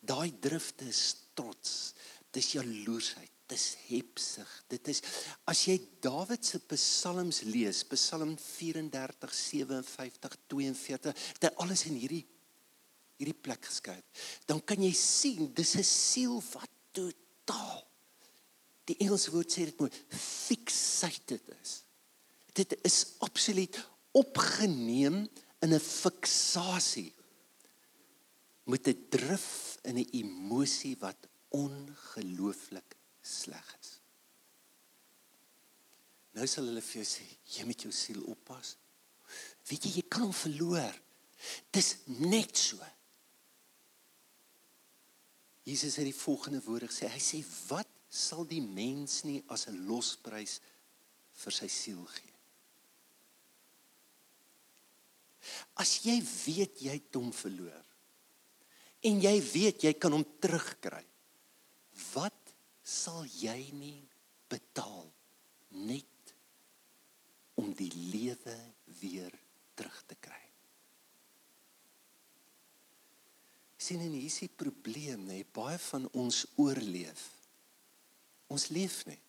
Daai 0.00 0.32
drifte 0.40 0.88
is 0.88 1.28
trots, 1.34 1.92
dis 2.32 2.54
jaloesheid, 2.56 3.30
dis 3.46 3.76
hebsig. 3.86 4.50
Dit 4.68 4.88
is 4.88 5.02
as 5.46 5.66
jy 5.68 5.76
Dawid 6.00 6.44
se 6.44 6.58
psalms 6.58 7.42
lees, 7.42 7.84
Psalm 7.84 8.36
34, 8.36 9.30
57, 9.30 10.38
42, 10.48 11.14
dit 11.38 11.56
alles 11.62 11.86
in 11.86 12.00
hierdie 12.00 12.26
hierdie 13.20 13.38
plek 13.38 13.68
geskryf. 13.68 14.02
Dan 14.46 14.64
kan 14.66 14.82
jy 14.82 14.92
sien 14.92 15.52
dis 15.54 15.76
'n 15.76 15.84
siel 15.84 16.42
wat 16.54 16.70
totaal 16.90 17.91
Die 18.90 18.98
Engelse 19.04 19.30
woord 19.30 19.52
sê 19.52 19.66
dit 19.68 19.78
mooi, 19.78 19.90
fixated 20.10 21.48
is. 21.60 21.82
Dit 22.52 22.74
is 22.84 22.98
absoluut 23.24 23.78
opgeneem 24.18 25.22
in 25.62 25.74
'n 25.74 25.80
fiksasie 25.80 27.12
met 28.64 28.88
'n 28.88 29.06
drif 29.08 29.78
en 29.82 29.96
'n 29.96 30.08
emosie 30.12 30.96
wat 30.98 31.28
ongelooflik 31.48 32.96
sleg 33.20 33.76
is. 33.80 34.00
Nou 36.32 36.46
sal 36.46 36.64
hulle 36.64 36.80
vir 36.80 37.02
jou 37.02 37.08
sê, 37.08 37.26
jy 37.44 37.64
moet 37.64 37.82
jou 37.82 37.92
siel 37.92 38.22
oppas. 38.22 38.76
Weet 39.68 39.84
jy, 39.84 39.90
jy 39.96 40.04
kan 40.08 40.22
hom 40.22 40.32
verloor. 40.32 40.94
Dis 41.70 41.96
net 42.06 42.56
so. 42.56 42.78
Jesus 45.62 45.96
het 45.96 46.04
die 46.08 46.16
volgende 46.16 46.62
woorde 46.64 46.88
gesê. 46.88 47.08
Hy 47.08 47.20
sê, 47.20 47.44
"Wat 47.68 47.88
sal 48.12 48.44
die 48.44 48.60
mens 48.60 49.22
nie 49.24 49.40
as 49.48 49.66
'n 49.68 49.86
losprys 49.88 50.60
vir 51.32 51.52
sy 51.52 51.68
siel 51.68 52.04
gee. 52.04 52.34
As 55.74 56.04
jy 56.04 56.20
weet 56.20 56.82
jy 56.82 56.92
het 56.98 57.14
hom 57.14 57.32
verloor 57.32 57.86
en 59.02 59.20
jy 59.20 59.40
weet 59.40 59.82
jy 59.82 59.92
kan 59.94 60.12
hom 60.12 60.24
terugkry, 60.38 61.04
wat 62.12 62.54
sal 62.84 63.24
jy 63.24 63.72
nie 63.72 64.06
betaal 64.48 65.08
net 65.70 66.34
om 67.56 67.72
die 67.74 67.90
lewe 67.90 68.56
weer 69.00 69.32
terug 69.74 70.04
te 70.06 70.14
kry? 70.14 70.42
sien 73.82 73.98
en 74.04 74.12
hier 74.14 74.30
is 74.30 74.42
die 74.44 74.52
probleem 74.62 75.24
nê 75.26 75.40
baie 75.42 75.78
van 75.90 76.04
ons 76.14 76.44
oorleef 76.62 77.24
Ons 78.52 78.68
leef 78.74 79.02
net. 79.08 79.20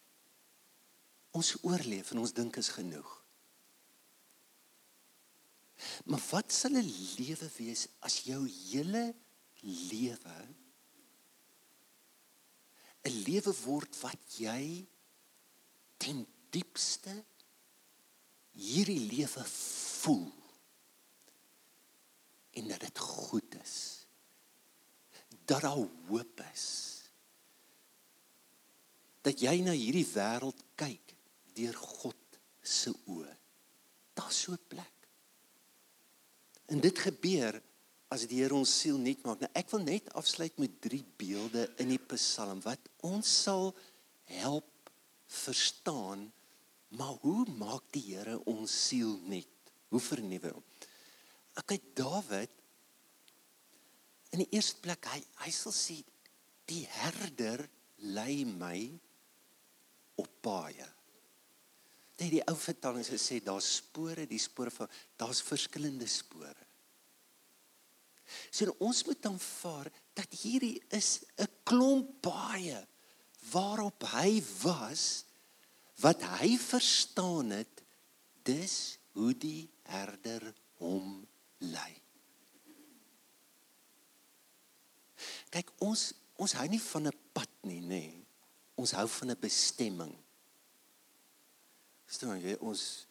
Ons 1.33 1.55
oorleef 1.65 2.11
en 2.13 2.21
ons 2.21 2.35
dink 2.35 2.59
is 2.61 2.69
genoeg. 2.75 3.11
Maar 6.05 6.21
wat 6.29 6.51
sal 6.53 6.75
'n 6.77 6.91
lewe 7.17 7.49
wees 7.57 7.87
as 8.07 8.19
jou 8.27 8.41
hele 8.47 9.15
lewe 9.63 10.37
'n 13.03 13.15
lewe 13.27 13.53
word 13.65 14.01
wat 14.01 14.37
jy 14.37 14.87
ten 15.97 16.27
diepste 16.51 17.25
hierdie 18.53 18.99
lewe 18.99 19.43
voel 19.45 20.31
en 22.51 22.67
dat 22.67 22.79
dit 22.79 22.99
goed 22.99 23.55
is 23.55 24.05
dat 25.45 25.61
daar 25.61 25.79
hoop 26.07 26.39
is 26.53 26.92
dat 29.23 29.39
jy 29.39 29.55
na 29.63 29.73
hierdie 29.75 30.07
wêreld 30.07 30.59
kyk 30.79 31.15
deur 31.55 31.77
God 31.79 32.39
se 32.63 32.91
oë. 32.91 33.31
Daar's 34.13 34.41
so 34.45 34.53
'n 34.53 34.67
plek. 34.67 35.07
En 36.67 36.79
dit 36.79 36.99
gebeur 36.99 37.61
as 38.09 38.27
die 38.27 38.41
Here 38.41 38.55
ons 38.55 38.79
siel 38.79 38.97
nuut 38.97 39.23
maak. 39.23 39.39
Nou 39.39 39.51
ek 39.53 39.69
wil 39.73 39.83
net 39.83 40.13
afsluit 40.13 40.57
met 40.57 40.81
drie 40.81 41.03
beelde 41.17 41.71
in 41.77 41.89
die 41.89 42.01
Psalm 42.13 42.61
wat 42.61 42.79
ons 43.01 43.43
sal 43.43 43.75
help 44.23 44.91
verstaan 45.27 46.31
maar 46.93 47.17
hoe 47.21 47.45
maak 47.57 47.83
die 47.91 48.13
Here 48.13 48.37
ons 48.45 48.73
siel 48.87 49.17
nuut? 49.25 49.71
Hoe 49.89 50.01
vernuwe 50.01 50.51
hom? 50.53 50.65
Okay, 51.57 51.79
Dawid 51.93 52.49
in 54.33 54.41
die 54.41 54.49
eerste 54.57 54.81
plek 54.81 55.05
hy 55.11 55.19
hy 55.45 55.51
sal 55.53 55.73
sê 55.75 55.99
die 56.69 56.83
herder 56.89 57.61
lei 58.15 58.43
my 58.49 58.77
op 60.15 60.29
paaie. 60.41 60.87
Dit 62.19 62.35
die 62.35 62.43
ou 62.47 62.55
vertaling 62.57 63.05
sê 63.05 63.39
daar's 63.43 63.69
spore, 63.79 64.27
die 64.29 64.41
spore 64.41 64.71
van 64.73 64.91
daar's 65.17 65.41
verskillende 65.41 66.07
spore. 66.07 66.67
So 68.53 68.73
ons 68.79 69.03
moet 69.05 69.25
aanvaar 69.27 69.89
dat 70.15 70.39
hierdie 70.43 70.81
is 70.89 71.25
'n 71.37 71.49
klomp 71.63 72.21
paaie 72.21 72.87
waarop 73.51 74.03
hy 74.13 74.41
was 74.63 75.25
wat 76.01 76.21
hy 76.39 76.57
verstaan 76.57 77.51
het 77.51 77.83
dis 78.43 78.97
hoe 79.13 79.33
die 79.37 79.69
herder 79.83 80.53
hom 80.81 81.27
lei. 81.57 81.93
Kyk 85.49 85.69
ons 85.77 86.13
ons 86.41 86.53
hou 86.57 86.67
nie 86.67 86.81
van 86.81 87.07
'n 87.07 87.19
pad 87.33 87.49
nie, 87.61 87.81
nê. 87.81 87.87
Nee. 87.87 88.22
Ons 88.79 88.91
hou 88.97 89.07
van 89.07 89.31
'n 89.31 89.39
bestemming. 89.39 90.13
Verstaan 92.05 92.41
jy 92.41 92.55
ons 92.59 93.07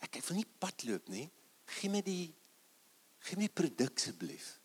ek 0.00 0.16
ek 0.16 0.24
wil 0.24 0.36
nie 0.36 0.54
pad 0.58 0.84
loop 0.84 1.08
nie. 1.08 1.30
Gee 1.66 1.90
my 1.90 2.02
die 2.02 2.34
gee 3.20 3.36
my 3.36 3.48
produk 3.48 3.96
asseblief. 3.96 4.58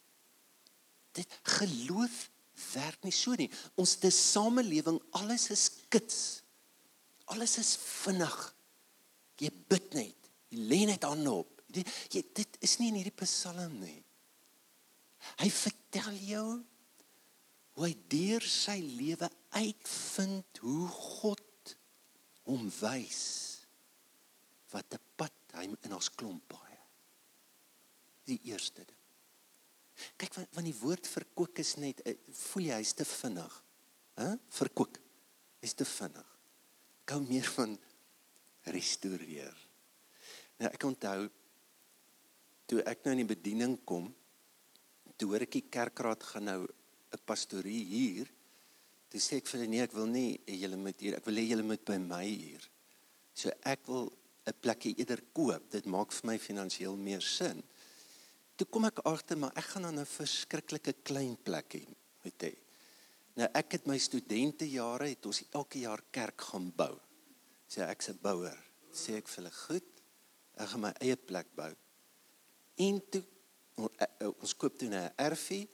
Dit 1.13 1.27
geloof 1.43 2.29
werk 2.73 3.03
nie 3.03 3.13
so 3.13 3.35
nie. 3.37 3.49
Ons 3.75 3.95
te 4.01 4.09
samelewing, 4.13 4.99
alles 5.11 5.49
is 5.53 5.69
kits. 5.89 6.41
Alles 7.25 7.57
is 7.57 7.75
vinnig. 7.77 8.37
Jy 9.37 9.51
bid 9.69 9.93
net. 9.93 10.29
Jy 10.49 10.63
lê 10.71 10.85
net 10.89 11.05
aan 11.07 11.27
op. 11.27 11.61
Jy 11.73 12.23
dit 12.33 12.57
is 12.63 12.77
nie 12.79 12.89
in 12.93 13.01
hierdie 13.01 13.17
Psalm 13.21 13.79
nie. 13.81 13.99
Hy 15.41 15.49
vertel 15.51 16.15
jou 16.23 16.47
hoe 17.77 17.85
hy 17.85 17.93
deur 18.09 18.45
sy 18.49 18.79
lewe 18.81 19.27
uitvind 19.57 20.61
hoe 20.61 20.87
God 20.87 21.75
hom 22.47 22.69
wys 22.79 23.23
wat 24.71 24.93
'n 24.93 25.03
pad 25.15 25.33
hy 25.57 25.65
in 25.67 25.93
ons 25.93 26.09
klomp 26.13 26.43
baie. 26.51 26.79
Die 28.27 28.39
eerste 28.51 28.85
ding. 28.85 29.03
Kyk 30.17 30.35
want, 30.35 30.53
want 30.53 30.67
die 30.67 30.79
woord 30.81 31.07
verkook 31.09 31.59
is 31.63 31.75
net 31.81 32.03
eh, 32.05 32.17
voel 32.29 32.69
jy 32.69 32.79
hy's 32.81 32.93
te 32.93 33.05
vinnig. 33.05 33.63
Hæ? 34.19 34.35
Verkook. 34.59 34.99
Hy's 35.63 35.73
te 35.73 35.85
vinnig. 35.85 36.29
Gou 37.07 37.21
meer 37.23 37.47
van 37.55 37.77
restoreer. 38.73 39.55
Nou 40.59 40.69
ek 40.73 40.85
onthou 40.85 41.27
toe 42.67 42.81
ek 42.83 43.05
nou 43.05 43.13
in 43.15 43.23
die 43.23 43.33
bediening 43.33 43.77
kom, 43.87 44.09
toe 45.17 45.31
hoor 45.31 45.45
ek 45.45 45.55
die 45.55 45.67
kerkraad 45.71 46.23
gaan 46.33 46.49
nou 46.51 46.61
'n 46.67 47.23
pastorie 47.25 47.83
hier. 47.85 48.27
Toe 49.09 49.19
sê 49.19 49.37
ek 49.37 49.47
vir 49.47 49.59
hulle 49.59 49.71
nee, 49.71 49.83
ek 49.83 49.93
wil 49.93 50.07
nie 50.07 50.39
julle 50.45 50.77
moet 50.77 50.99
hier, 50.99 51.15
ek 51.17 51.25
wil 51.25 51.35
hê 51.35 51.45
julle 51.47 51.63
moet 51.63 51.83
by 51.85 51.97
my 51.97 52.25
hier. 52.25 52.63
So 53.33 53.49
ek 53.63 53.87
wil 53.87 54.11
'n 54.47 54.53
plekkie 54.61 54.95
eerder 54.97 55.21
koop. 55.33 55.71
Dit 55.71 55.85
maak 55.85 56.11
vir 56.11 56.25
my 56.25 56.37
finansiëel 56.37 56.95
meer 56.95 57.21
sin 57.21 57.63
toe 58.57 58.65
kom 58.73 58.87
ek 58.89 59.03
agter 59.05 59.37
maar 59.37 59.53
ek 59.59 59.69
gaan 59.71 59.85
dan 59.85 59.99
'n 59.99 60.13
verskriklike 60.19 60.93
klein 61.07 61.37
plek 61.37 61.73
hê 61.77 61.85
met 62.23 62.41
hy. 62.41 62.55
Nou 63.37 63.49
ek 63.53 63.71
het 63.71 63.87
my 63.87 63.97
studente 63.97 64.65
jare 64.65 65.09
het 65.09 65.25
ons 65.25 65.43
elke 65.51 65.79
jaar 65.79 66.01
kerk 66.11 66.41
gaan 66.41 66.71
bou. 66.75 66.97
Sê 67.69 67.85
ek's 67.85 68.09
'n 68.09 68.19
bouer. 68.21 68.57
Sê 68.91 69.17
ek 69.17 69.27
vir 69.27 69.43
hulle 69.43 69.51
goed, 69.51 69.89
ek 70.55 70.67
gaan 70.69 70.81
my 70.81 70.93
eie 70.99 71.15
plek 71.15 71.47
bou. 71.55 71.73
En 72.77 73.01
toe 73.11 73.23
eh, 73.99 74.07
eh, 74.21 74.27
ons 74.41 74.55
koop 74.55 74.77
toe 74.77 74.89
'n 74.89 75.11
erfie 75.17 75.69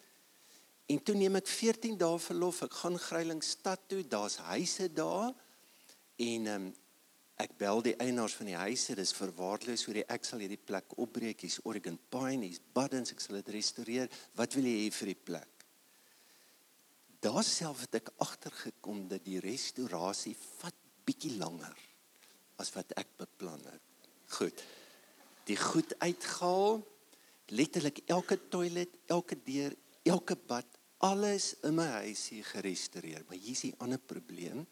en 0.92 1.04
toe 1.04 1.16
neem 1.16 1.40
ek 1.40 1.48
14 1.48 1.98
dae 1.98 2.20
verlof. 2.20 2.64
Ek 2.66 2.80
gaan 2.84 3.00
Grylingstad 3.00 3.88
toe, 3.88 4.04
daar's 4.08 4.40
huise 4.50 4.90
daar 4.94 5.32
en 6.22 6.48
um, 6.48 6.72
Ek 7.42 7.56
bel 7.58 7.82
die 7.82 7.96
eienaars 7.98 8.36
van 8.38 8.48
die 8.52 8.60
huise, 8.60 8.94
dis 8.96 9.14
verwaarloos 9.18 9.88
hoe 9.88 9.96
die 9.98 10.06
ek 10.14 10.26
sal 10.28 10.44
hierdie 10.44 10.62
plek 10.62 10.94
opbreek. 11.02 11.42
Hier's 11.42 11.58
Oregon 11.66 11.98
Pine, 12.14 12.46
hier's 12.46 12.62
Buddens, 12.76 13.12
ek 13.16 13.24
sal 13.24 13.40
dit 13.40 13.50
restoreer. 13.56 14.12
Wat 14.38 14.54
wil 14.54 14.70
jy 14.70 14.76
hê 14.84 14.92
vir 14.94 15.12
die 15.12 15.24
plek? 15.32 15.66
Daar 17.24 17.44
self 17.48 17.86
het 17.86 17.98
ek 18.02 18.14
agtergekom 18.22 19.08
dat 19.10 19.26
die 19.26 19.42
restaurasie 19.44 20.36
vat 20.60 20.78
bietjie 21.08 21.34
langer 21.40 21.76
as 22.62 22.70
wat 22.76 22.94
ek 23.00 23.16
beplan 23.20 23.64
het. 23.66 24.10
Goed. 24.38 24.62
Die 25.50 25.58
goed 25.60 25.96
uitgehaal, 26.04 26.84
letterlik 27.58 28.04
elke 28.14 28.38
toilet, 28.52 28.94
elke 29.12 29.40
deur, 29.48 29.74
elke 30.04 30.36
bad, 30.36 30.68
alles 31.04 31.54
in 31.68 31.76
my 31.76 31.88
huis 32.04 32.30
hier 32.32 32.46
gerestoreer. 32.48 33.24
Maar 33.28 33.38
hier's 33.38 33.64
'n 33.64 33.76
ander 33.78 34.00
probleem 34.00 34.68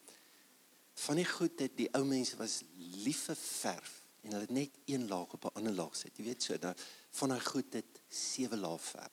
van 0.94 1.16
die 1.16 1.26
goed 1.26 1.60
het 1.60 1.78
die 1.78 1.90
ou 1.94 2.04
mense 2.06 2.38
was 2.38 2.62
lief 2.78 3.26
vir 3.26 3.36
verf 3.36 4.02
en 4.22 4.32
hulle 4.32 4.46
het 4.46 4.54
net 4.54 4.78
een 4.86 5.08
laag 5.08 5.34
op 5.34 5.46
'n 5.46 5.58
ander 5.58 5.74
laag 5.74 5.96
sit. 5.96 6.18
Jy 6.18 6.24
weet 6.24 6.44
so, 6.44 6.58
dan 6.58 6.76
van 7.10 7.30
daai 7.30 7.40
goed 7.42 7.74
het 7.74 8.02
sewe 8.10 8.58
lae 8.58 8.78
verf. 8.78 9.12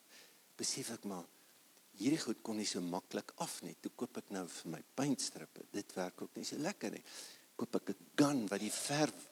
Besef 0.56 0.90
ek 0.90 1.04
maar 1.04 1.24
hierdie 1.98 2.20
goed 2.20 2.42
kon 2.42 2.56
nie 2.56 2.66
so 2.66 2.80
maklik 2.80 3.32
af 3.36 3.62
nie. 3.62 3.76
Toe 3.80 3.90
koop 3.94 4.16
ek 4.16 4.30
nou 4.30 4.46
vir 4.48 4.70
my 4.70 4.82
paintstrippe. 4.94 5.66
Dit 5.70 5.92
werk 5.94 6.22
ook 6.22 6.34
nie 6.34 6.44
so 6.44 6.56
lekker 6.56 6.90
nie. 6.90 7.04
Koop 7.56 7.74
ek 7.74 7.90
'n 7.90 7.96
gun 8.16 8.46
wat 8.48 8.60
die 8.60 8.72
verf 8.72 9.30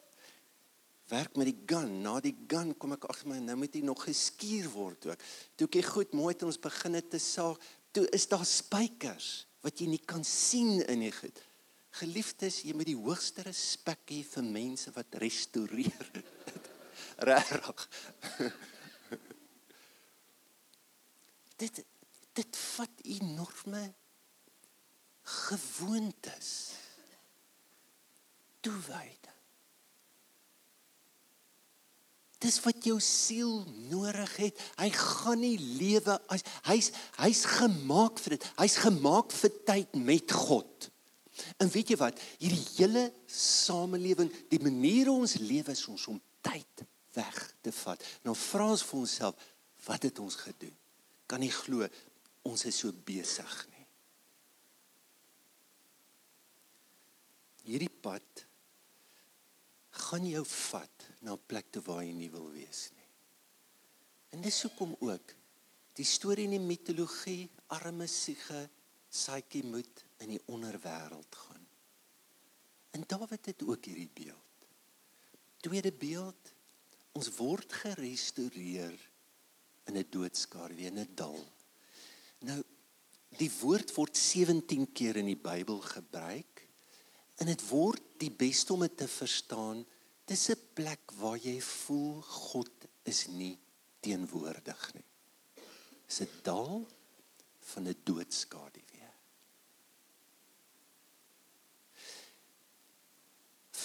werk 1.11 1.37
met 1.39 1.51
die 1.51 1.59
gun. 1.69 2.01
Na 2.05 2.19
die 2.21 2.35
gun 2.51 2.75
kom 2.79 2.97
ek 2.97 3.07
agter 3.11 3.31
my 3.31 3.41
nou 3.43 3.57
moet 3.61 3.77
hy 3.79 3.83
nog 3.87 4.05
geskuur 4.07 4.69
word 4.75 5.11
ook. 5.11 5.27
Toe 5.57 5.69
ek 5.71 5.91
goed 5.95 6.15
mooi 6.17 6.33
het 6.35 6.47
ons 6.47 6.61
begin 6.61 6.99
het 6.99 7.11
te 7.13 7.21
saag. 7.23 7.61
Toe 7.95 8.07
is 8.17 8.29
daar 8.31 8.47
spykers 8.47 9.31
wat 9.65 9.81
jy 9.81 9.89
nie 9.91 10.03
kan 10.05 10.25
sien 10.27 10.81
in 10.87 11.05
die 11.07 11.15
goed. 11.15 11.39
Geliefdes, 11.97 12.61
jy 12.67 12.75
moet 12.77 12.91
die 12.91 12.99
hoogste 12.99 13.47
respek 13.47 14.13
hê 14.13 14.21
vir 14.29 14.45
mense 14.45 14.93
wat 14.95 15.17
restoreer. 15.23 16.11
Regtig. 17.31 17.87
dit 21.63 21.85
dit 22.37 22.59
vat 22.77 22.97
enorme 23.17 23.85
gewoontes. 25.27 26.51
Toewyde. 28.61 29.26
Dis 32.43 32.59
wat 32.67 32.85
jou 32.85 32.99
siel 33.01 33.63
nodig 33.89 34.33
het. 34.37 34.59
Hy 34.77 34.91
gaan 34.93 35.41
nie 35.41 35.57
lewe 35.57 36.19
as 36.33 36.45
hy's 36.69 36.91
hy's 37.17 37.45
gemaak 37.49 38.21
vir 38.21 38.37
dit. 38.37 38.49
Hy's 38.61 38.77
gemaak 38.85 39.33
vir 39.33 39.55
tyd 39.69 39.97
met 39.97 40.35
God. 40.37 40.91
En 41.61 41.71
weet 41.73 41.93
jy 41.93 41.99
wat? 42.01 42.21
Hierdie 42.41 42.65
hele 42.79 43.07
samelewing, 43.29 44.31
die 44.53 44.61
manier 44.63 45.11
ons 45.13 45.37
lewe 45.41 45.73
is 45.73 45.85
ons 45.93 46.07
om 46.13 46.21
tyd 46.45 46.85
weg 47.17 47.41
te 47.65 47.73
vat. 47.73 48.05
Nou 48.25 48.37
vra 48.37 48.69
ons 48.73 48.85
vir 48.85 49.01
onsself, 49.01 49.49
wat 49.87 50.05
het 50.09 50.21
ons 50.21 50.37
gedoen? 50.41 50.75
Kan 51.29 51.43
nie 51.43 51.53
glo 51.53 51.89
ons 52.47 52.67
is 52.69 52.79
so 52.85 52.93
besig 53.07 53.57
nie. 53.73 53.87
Hierdie 57.67 57.91
pad 57.91 58.46
gaan 59.97 60.27
jou 60.29 60.45
vat 60.45 61.09
na 61.21 61.33
'n 61.33 61.47
plek 61.47 61.71
toe 61.73 61.83
waar 61.83 62.05
jy 62.05 62.13
nie 62.13 62.31
wil 62.31 62.51
wees 62.51 62.91
nie. 62.97 63.09
En 64.31 64.41
dis 64.41 64.63
hoekom 64.63 64.97
ook 65.01 65.35
die 65.97 66.05
storie 66.05 66.45
in 66.45 66.51
die 66.51 66.61
mitologie 66.61 67.49
arme 67.67 68.07
siege 68.07 68.69
saadjie 69.09 69.65
moet 69.65 70.05
in 70.19 70.29
die 70.29 70.43
onderwêreld 70.47 71.35
gaan. 71.35 71.67
En 72.91 73.05
Dawid 73.07 73.47
het 73.47 73.63
ook 73.63 73.85
hierdie 73.85 74.11
beeld. 74.15 74.69
Tweede 75.61 75.93
beeld, 75.93 76.53
ons 77.13 77.29
word 77.37 77.73
gerestoreer 77.73 78.97
in 79.87 79.97
'n 79.97 80.07
doodskaduwee 80.11 80.87
in 80.87 80.99
'n 80.99 81.15
dal. 81.15 81.39
Nou 82.39 82.63
die 83.37 83.51
woord 83.61 83.95
word 83.95 84.17
17 84.17 84.93
keer 84.93 85.17
in 85.17 85.27
die 85.27 85.41
Bybel 85.41 85.81
gebruik 85.81 86.66
en 87.37 87.47
dit 87.47 87.69
word 87.69 88.03
die 88.19 88.31
beste 88.31 88.73
om 88.73 88.81
dit 88.81 88.97
te 88.97 89.09
verstaan, 89.09 89.85
dis 90.25 90.49
'n 90.51 90.61
plek 90.75 91.13
waar 91.21 91.39
jy 91.39 91.61
voel 91.61 92.23
God 92.23 92.87
is 93.05 93.27
nie 93.29 93.59
teenwoordig 94.01 94.95
nie. 94.95 95.05
Dis 96.07 96.21
'n 96.21 96.29
dal 96.43 96.87
van 97.61 97.89
'n 97.89 97.97
doodskaduwee. 98.05 98.97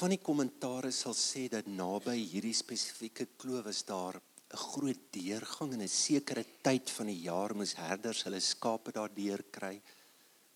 van 0.02 0.16
die 0.16 0.22
kommentare 0.26 0.90
sal 0.90 1.14
sê 1.14 1.44
dat 1.54 1.68
naby 1.70 2.16
hierdie 2.18 2.56
spesifieke 2.58 3.28
kloof 3.38 3.68
is 3.70 3.84
daar 3.86 4.16
'n 4.18 4.62
groot 4.74 5.02
deurgang 5.14 5.74
en 5.74 5.84
'n 5.86 5.88
sekere 5.88 6.44
tyd 6.64 6.90
van 6.90 7.06
die 7.06 7.22
jaar 7.30 7.54
moes 7.56 7.76
herders 7.78 8.24
hulle 8.26 8.40
skape 8.40 8.92
daardeur 8.92 9.44
kry. 9.58 9.78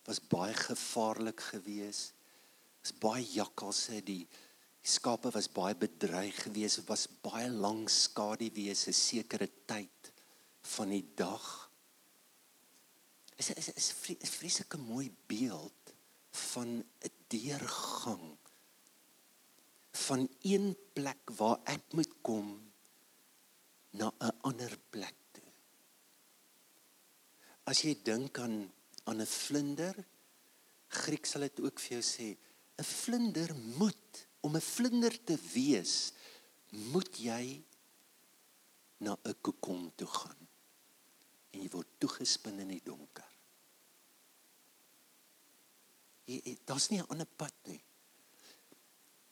Was 0.08 0.20
baie 0.20 0.54
gevaarlik 0.54 1.40
geweest. 1.54 2.15
Was 2.86 2.94
baie 3.02 3.26
jakkalse 3.26 4.04
die 4.06 4.28
Die 4.86 4.94
skape 4.94 5.32
was 5.34 5.48
baie 5.50 5.74
bedreig 5.74 6.44
geweest, 6.44 6.84
dit 6.84 6.90
was 6.92 7.08
baie 7.26 7.48
lank 7.50 7.90
skadu 7.90 8.52
wees 8.54 8.86
'n 8.86 8.94
sekere 8.94 9.48
tyd 9.66 10.12
van 10.76 10.90
die 10.94 11.08
dag. 11.18 11.72
Is 13.42 13.50
is 13.50 13.70
is 13.74 13.90
'n 14.14 14.34
vreeslike 14.38 14.78
mooi 14.78 15.10
beeld 15.26 15.94
van 16.30 16.86
'n 16.86 17.14
deurgang 17.28 18.38
van 19.92 20.30
een 20.42 20.78
plek 20.94 21.24
waar 21.40 21.60
ek 21.66 21.84
moet 21.94 22.14
kom 22.22 22.72
na 23.90 24.14
'n 24.22 24.38
ander 24.42 24.78
plek 24.90 25.18
toe. 25.32 25.50
As 27.66 27.82
jy 27.82 27.98
dink 28.04 28.38
aan 28.38 28.72
aan 29.04 29.22
'n 29.22 29.26
vlinder, 29.26 29.96
Grieks 30.88 31.32
sal 31.32 31.42
dit 31.42 31.60
ook 31.60 31.80
vir 31.80 31.92
jou 31.98 32.02
sê, 32.02 32.38
'n 32.78 32.84
vlinder 32.84 33.56
moet 33.56 34.28
om 34.42 34.56
'n 34.56 34.62
vlinder 34.62 35.24
te 35.24 35.38
wees, 35.54 36.12
moet 36.70 37.18
jy 37.18 37.64
na 38.98 39.18
'n 39.24 39.36
kokon 39.42 39.92
toe 39.96 40.08
gaan. 40.08 40.48
En 41.52 41.62
jy 41.62 41.70
word 41.70 41.88
toegespin 41.98 42.60
in 42.60 42.68
die 42.68 42.84
donker. 42.84 43.32
Daar's 46.66 46.90
nie 46.90 47.00
'n 47.00 47.08
ander 47.08 47.28
pad 47.36 47.54
nie. 47.64 47.84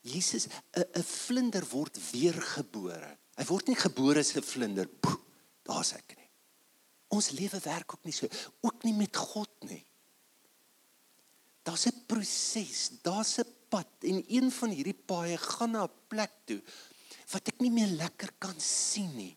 Jesus 0.01 0.47
'n 0.71 0.85
'n 0.93 1.03
vlinder 1.03 1.65
word 1.69 2.11
weergebore. 2.11 3.17
Hy 3.35 3.45
word 3.45 3.67
nie 3.67 3.75
gebore 3.75 4.19
as 4.19 4.35
'n 4.35 4.41
vlinder. 4.41 4.89
Daar's 5.63 5.93
ek 5.93 6.15
nie. 6.17 6.29
Ons 7.07 7.29
lewe 7.29 7.59
werk 7.59 7.93
ook 7.93 8.03
nie 8.03 8.13
so, 8.13 8.27
ook 8.61 8.83
nie 8.83 8.93
met 8.93 9.15
God 9.15 9.49
nie. 9.59 9.85
Daar's 11.63 11.87
'n 11.87 12.05
proses, 12.07 12.89
daar's 13.01 13.39
'n 13.39 13.47
pad 13.69 13.87
en 14.01 14.23
een 14.27 14.51
van 14.51 14.69
hierdie 14.69 15.01
paaie 15.11 15.37
gaan 15.37 15.71
na 15.71 15.83
'n 15.83 15.95
plek 16.07 16.31
toe 16.45 16.61
wat 17.33 17.47
ek 17.47 17.61
nie 17.61 17.71
meer 17.71 17.87
lekker 17.87 18.31
kan 18.37 18.59
sien 18.59 19.15
nie. 19.15 19.35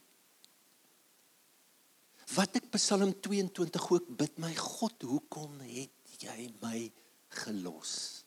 Wat 2.35 2.59
ek 2.59 2.71
Psalm 2.75 3.15
22 3.23 3.91
ook 3.91 4.09
bid, 4.19 4.39
my 4.43 4.55
God, 4.55 5.03
hoekom 5.03 5.61
het 5.61 6.17
jy 6.19 6.51
my 6.61 6.91
gelos? 7.29 8.25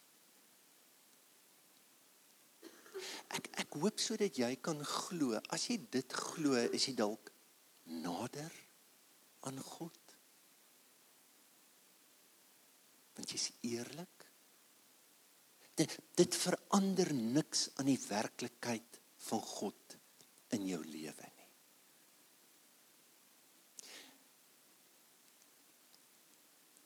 Ek 3.29 3.49
ek 3.61 3.75
hoop 3.81 3.99
sodat 4.01 4.39
jy 4.39 4.55
kan 4.63 4.79
glo. 4.85 5.37
As 5.53 5.67
jy 5.69 5.77
dit 5.91 6.13
glo, 6.13 6.55
is 6.55 6.87
jy 6.87 6.95
dalk 6.95 7.31
nader 7.85 8.53
aan 9.45 9.59
God. 9.59 10.08
Want 13.19 13.33
jy's 13.35 13.49
eerlik. 13.67 14.25
Dit 15.75 15.97
dit 16.15 16.35
verander 16.35 17.09
niks 17.13 17.65
aan 17.79 17.89
die 17.91 17.99
werklikheid 17.99 18.99
van 19.27 19.41
God 19.43 19.95
in 20.55 20.63
jou 20.67 20.79
lewe 20.87 21.27
nie. 21.35 21.47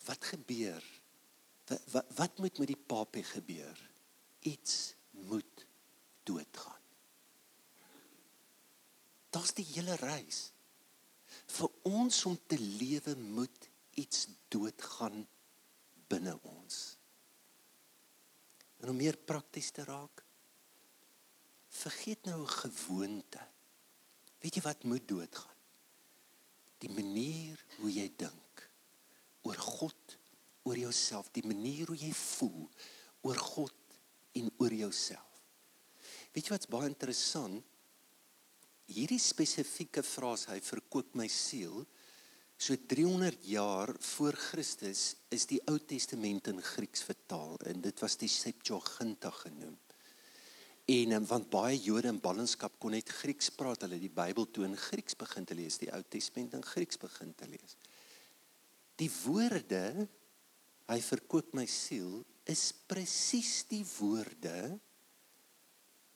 Wat 0.08 0.26
gebeur? 0.34 0.88
Wat, 1.70 1.86
wat 1.94 2.10
wat 2.18 2.42
moet 2.42 2.64
met 2.64 2.72
die 2.74 2.82
papie 2.94 3.26
gebeur? 3.30 3.84
Iets 4.50 4.96
moet 5.30 5.66
doodgaan. 6.26 6.82
Dit's 9.34 9.54
die 9.62 9.68
hele 9.76 10.00
reis. 10.02 10.48
Vir 11.60 11.70
ons 11.94 12.26
om 12.26 12.42
te 12.50 12.58
lewe 12.58 13.14
moet 13.22 13.70
iets 14.02 14.28
doodgaan 14.50 15.28
binne 16.14 16.36
ons. 16.50 16.82
En 18.84 18.92
om 18.92 19.00
meer 19.00 19.18
prakties 19.18 19.72
te 19.74 19.86
raak, 19.88 20.24
vergeet 21.74 22.26
nou 22.30 22.42
'n 22.44 22.56
gewoonte. 22.62 23.42
Weet 24.42 24.56
jy 24.56 24.62
wat 24.62 24.84
moet 24.84 25.08
doodgaan? 25.08 25.60
Die 26.84 26.90
manier 26.90 27.66
hoe 27.80 27.92
jy 27.92 28.12
dink 28.18 28.70
oor 29.42 29.58
God, 29.58 30.18
oor 30.64 30.78
jouself, 30.78 31.32
die 31.32 31.46
manier 31.48 31.88
hoe 31.88 31.98
jy 31.98 32.14
voel 32.14 32.70
oor 33.22 33.38
God 33.38 33.76
en 34.34 34.52
oor 34.58 34.74
jouself. 34.74 35.44
Weet 36.34 36.46
jy 36.46 36.56
wat's 36.56 36.68
baie 36.68 36.90
interessant? 36.90 37.64
Hierdie 38.86 39.20
spesifieke 39.20 40.04
frase 40.04 40.52
hy 40.52 40.60
verkoop 40.60 41.16
my 41.16 41.28
siel 41.28 41.86
So 42.64 42.76
300 42.88 43.44
jaar 43.44 43.90
voor 44.00 44.38
Christus 44.40 45.16
is 45.36 45.44
die 45.50 45.60
Ou 45.68 45.82
Testament 45.84 46.46
in 46.48 46.62
Grieks 46.64 47.02
vertaal 47.04 47.58
en 47.68 47.82
dit 47.84 48.00
was 48.00 48.14
die 48.22 48.30
Septuaginta 48.32 49.32
genoem. 49.36 49.74
En 50.94 51.16
um, 51.18 51.26
want 51.28 51.50
baie 51.52 51.76
Jode 51.76 52.08
in 52.14 52.22
ballingskap 52.24 52.78
kon 52.80 52.96
net 52.96 53.12
Grieks 53.18 53.50
praat, 53.52 53.84
hulle 53.84 54.00
die 54.00 54.12
Bybel 54.12 54.48
toe 54.56 54.64
in 54.64 54.78
Grieks 54.80 55.18
begin 55.20 55.48
te 55.50 55.58
lees, 55.60 55.76
die 55.82 55.90
Ou 55.92 56.00
Testament 56.08 56.56
in 56.56 56.64
Grieks 56.64 57.02
begin 57.02 57.34
te 57.36 57.50
lees. 57.52 57.76
Die 59.02 59.10
woorde 59.26 59.82
hy 60.88 61.00
verkoop 61.04 61.52
my 61.60 61.66
siel 61.68 62.22
is 62.48 62.70
presies 62.88 63.66
die 63.74 63.84
woorde 63.98 64.56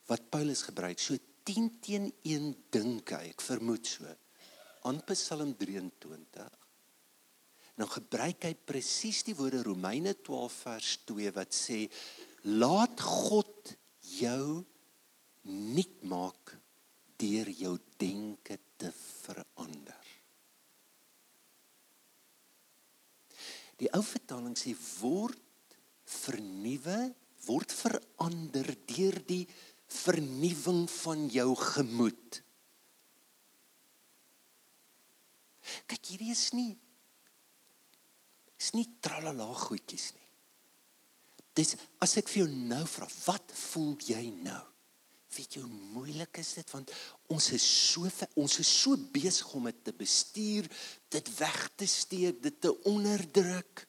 wat 0.07 0.31
Paulus 0.31 0.63
gebruik. 0.69 1.03
So 1.03 1.19
10 1.43 1.67
teen 1.83 2.07
1 2.23 2.47
dink 2.71 3.11
hy, 3.17 3.33
ek 3.33 3.43
vermoed 3.43 3.91
so 3.97 4.15
aan 4.85 5.01
Psalm 5.09 5.53
23. 5.57 6.45
Nou 7.77 7.87
gebruik 7.89 8.47
hy 8.47 8.53
presies 8.57 9.23
die 9.27 9.35
woorde 9.37 9.61
Romeine 9.65 10.15
12 10.25 10.61
vers 10.65 10.93
2 11.09 11.33
wat 11.35 11.53
sê 11.53 11.83
laat 12.49 13.01
God 13.01 13.73
jou 14.17 14.63
nuut 15.47 16.01
maak 16.09 16.55
deur 17.21 17.49
jou 17.49 17.75
denke 18.01 18.57
te 18.77 18.91
verander. 18.93 20.05
Die 23.77 23.89
ou 23.93 24.01
vertaling 24.01 24.57
sê 24.57 24.73
word 25.01 25.77
vernuwe, 26.07 26.97
word 27.45 27.73
verander 27.73 28.71
deur 28.89 29.17
die 29.27 29.43
vernuwing 29.87 30.85
van 30.91 31.27
jou 31.31 31.51
gemoed. 31.61 32.41
Kyk, 35.87 36.13
hierdie 36.13 36.33
is 36.33 36.49
nie 36.57 36.73
is 38.57 38.71
nie 38.73 38.87
tralala 39.05 39.45
goedjies 39.53 40.11
nie. 40.15 40.25
Dis 41.57 41.75
as 42.03 42.15
ek 42.19 42.29
vir 42.29 42.43
jou 42.43 42.49
nou 42.69 42.83
vra, 42.89 43.07
wat 43.25 43.53
voel 43.53 43.95
jy 44.05 44.23
nou? 44.43 44.63
Weet 45.33 45.57
jy 45.57 45.63
hoe 45.63 45.81
moeilik 45.93 46.39
is 46.41 46.55
dit 46.57 46.71
want 46.73 46.93
ons 47.33 47.49
is 47.53 47.65
so 47.65 48.09
ons 48.39 48.57
is 48.63 48.71
so 48.81 48.97
besig 49.13 49.49
om 49.57 49.67
dit 49.69 49.83
te 49.85 49.93
bestuur, 49.93 50.69
dit 51.13 51.31
weg 51.37 51.59
te 51.77 51.89
steek, 51.89 52.41
dit 52.41 52.61
te 52.61 52.73
onderdruk. 52.89 53.85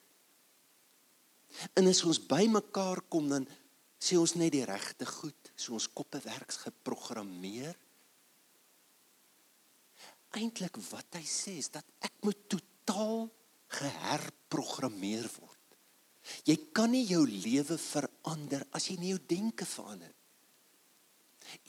En 1.79 1.89
as 1.89 2.05
ons 2.05 2.21
bymekaar 2.29 3.05
kom 3.09 3.31
dan 3.33 3.49
sê 3.99 4.19
ons 4.21 4.37
net 4.39 4.53
die 4.55 4.67
regte 4.69 5.09
goed, 5.09 5.53
so 5.57 5.75
ons 5.75 5.89
koppe 5.91 6.21
werks 6.23 6.61
geprogrammeer 6.67 7.77
eintlik 10.37 10.77
wat 10.91 11.19
hy 11.19 11.25
sê 11.25 11.59
is 11.63 11.71
dat 11.73 11.87
ek 12.05 12.15
moet 12.27 12.41
totaal 12.51 13.29
geherprogrammeer 13.79 15.29
word. 15.39 15.57
Jy 16.45 16.57
kan 16.77 16.93
nie 16.93 17.07
jou 17.09 17.25
lewe 17.29 17.79
verander 17.81 18.65
as 18.77 18.89
jy 18.91 18.99
nie 19.01 19.13
jou 19.15 19.21
denke 19.31 19.67
verander. 19.69 20.13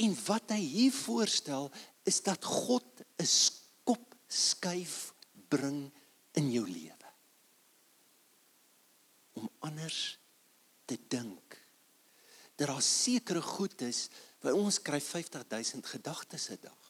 En 0.03 0.15
wat 0.25 0.51
hy 0.51 0.59
hier 0.59 0.95
voorstel 0.95 1.69
is 2.07 2.19
dat 2.25 2.43
God 2.43 3.03
'n 3.19 3.25
skop 3.25 4.15
skuif 4.27 5.13
bring 5.49 5.91
in 6.35 6.51
jou 6.51 6.65
lewe. 6.67 7.07
Om 9.39 9.49
anders 9.59 10.19
te 10.85 10.97
dink. 11.07 11.57
Dat 12.55 12.67
daar 12.67 12.81
sekere 12.81 13.41
goed 13.41 13.81
is, 13.81 14.09
by 14.41 14.51
ons 14.51 14.81
kry 14.81 14.99
50000 14.99 15.85
gedagtes 15.85 16.49
'n 16.49 16.59
dag. 16.61 16.88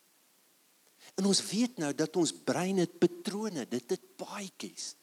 En 1.19 1.27
ons 1.27 1.41
weet 1.51 1.81
nou 1.83 1.91
dat 1.97 2.15
ons 2.15 2.31
brein 2.47 2.79
het 2.79 2.95
patrone, 3.01 3.65
dit 3.67 3.91
het 3.91 4.05
paadjies. 4.19 4.93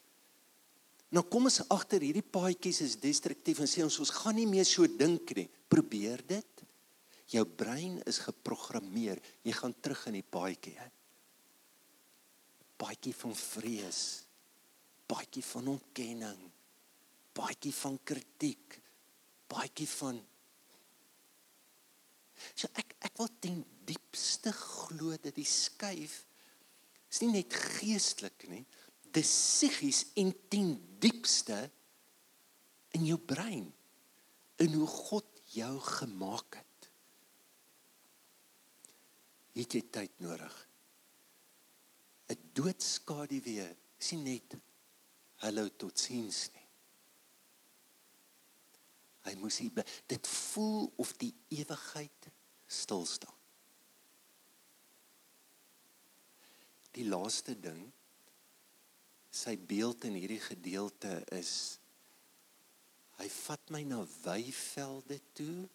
Nou 1.13 1.23
kom 1.29 1.45
ons 1.47 1.61
agter 1.71 2.03
hierdie 2.03 2.25
paadjies 2.25 2.81
is 2.83 2.97
destruktief 2.99 3.61
en 3.63 3.69
sê 3.69 3.83
ons 3.85 3.99
ons 4.03 4.13
gaan 4.17 4.35
nie 4.35 4.47
meer 4.49 4.65
so 4.67 4.89
dink 4.89 5.35
nie. 5.37 5.47
Probeer 5.69 6.23
dit. 6.27 6.63
Jou 7.31 7.43
brein 7.59 7.99
is 8.07 8.21
geprogrammeer. 8.23 9.21
Jy 9.45 9.53
gaan 9.55 9.75
terug 9.83 10.05
in 10.09 10.17
die 10.19 10.25
paadjie. 10.25 10.75
Paadjie 12.81 13.13
van 13.15 13.35
vrees. 13.37 14.01
Paadjie 15.07 15.43
van 15.47 15.71
ontkenning. 15.75 16.41
Paadjie 17.37 17.73
van 17.77 17.99
kritiek. 18.07 18.79
Paadjie 19.47 19.87
van 19.93 20.19
So 22.55 22.69
ek 22.77 22.95
ek 23.07 23.17
wil 23.19 23.31
ten 23.41 23.61
diepste 23.87 24.51
glo 24.55 25.15
dat 25.21 25.35
die 25.37 25.47
skuif 25.47 26.23
is 27.07 27.21
nie 27.23 27.31
net 27.37 27.53
geestelik 27.55 28.47
nie, 28.51 28.65
dis 29.15 29.29
psigies 29.31 30.03
en 30.19 30.33
ten 30.51 30.73
diepste 31.01 31.57
in 32.97 33.05
jou 33.07 33.17
brein 33.17 33.69
in 34.61 34.73
hoe 34.73 34.87
God 34.89 35.43
jou 35.53 35.73
gemaak 35.79 36.59
het. 36.59 36.65
het 39.57 39.73
jy 39.73 39.81
tyd 39.89 40.19
nodig. 40.21 40.55
'n 42.29 42.37
Doodskaduwee 42.53 43.67
sien 43.97 44.23
net 44.23 44.53
hallo 45.41 45.67
tot 45.81 45.97
sins 45.97 46.49
nie. 46.53 46.56
Hy 49.27 49.35
moes 49.35 49.59
hier 49.59 49.83
dit 50.07 50.27
voel 50.27 50.87
of 51.03 51.11
die 51.19 51.33
ewigheid 51.59 52.29
stil 52.67 53.05
staan. 53.07 53.35
Die 56.95 57.05
laaste 57.05 57.53
ding 57.59 57.83
sy 59.37 59.53
beeld 59.69 60.07
in 60.07 60.15
hierdie 60.17 60.41
gedeelte 60.41 61.19
is 61.35 61.51
hy 63.19 63.27
vat 63.33 63.73
my 63.73 63.83
na 63.85 63.99
weivelde 64.23 65.19
toe 65.37 65.67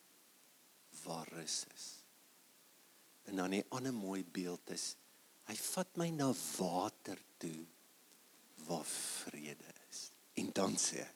waar 1.02 1.28
rus 1.36 1.62
is. 1.74 1.86
En 3.30 3.36
dan 3.36 3.54
'n 3.54 3.68
ander 3.70 3.94
mooi 3.94 4.24
beeld 4.24 4.70
is 4.70 4.96
hy 5.46 5.54
vat 5.54 5.96
my 5.96 6.08
na 6.10 6.32
water 6.58 7.18
toe 7.38 7.66
waar 8.66 8.86
vrede 8.86 9.74
is. 9.90 10.10
En 10.34 10.50
dan 10.52 10.76
sê 10.78 11.06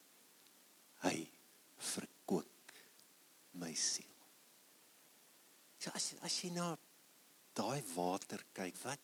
hy 1.00 1.30
verkoop 1.76 2.15
my 3.60 3.72
siel. 3.74 4.12
So 5.78 5.92
as 5.94 6.14
as 6.26 6.36
jy 6.42 6.50
na 6.54 6.74
daai 7.56 7.82
water 7.94 8.42
kyk, 8.56 8.78
wat 8.84 9.02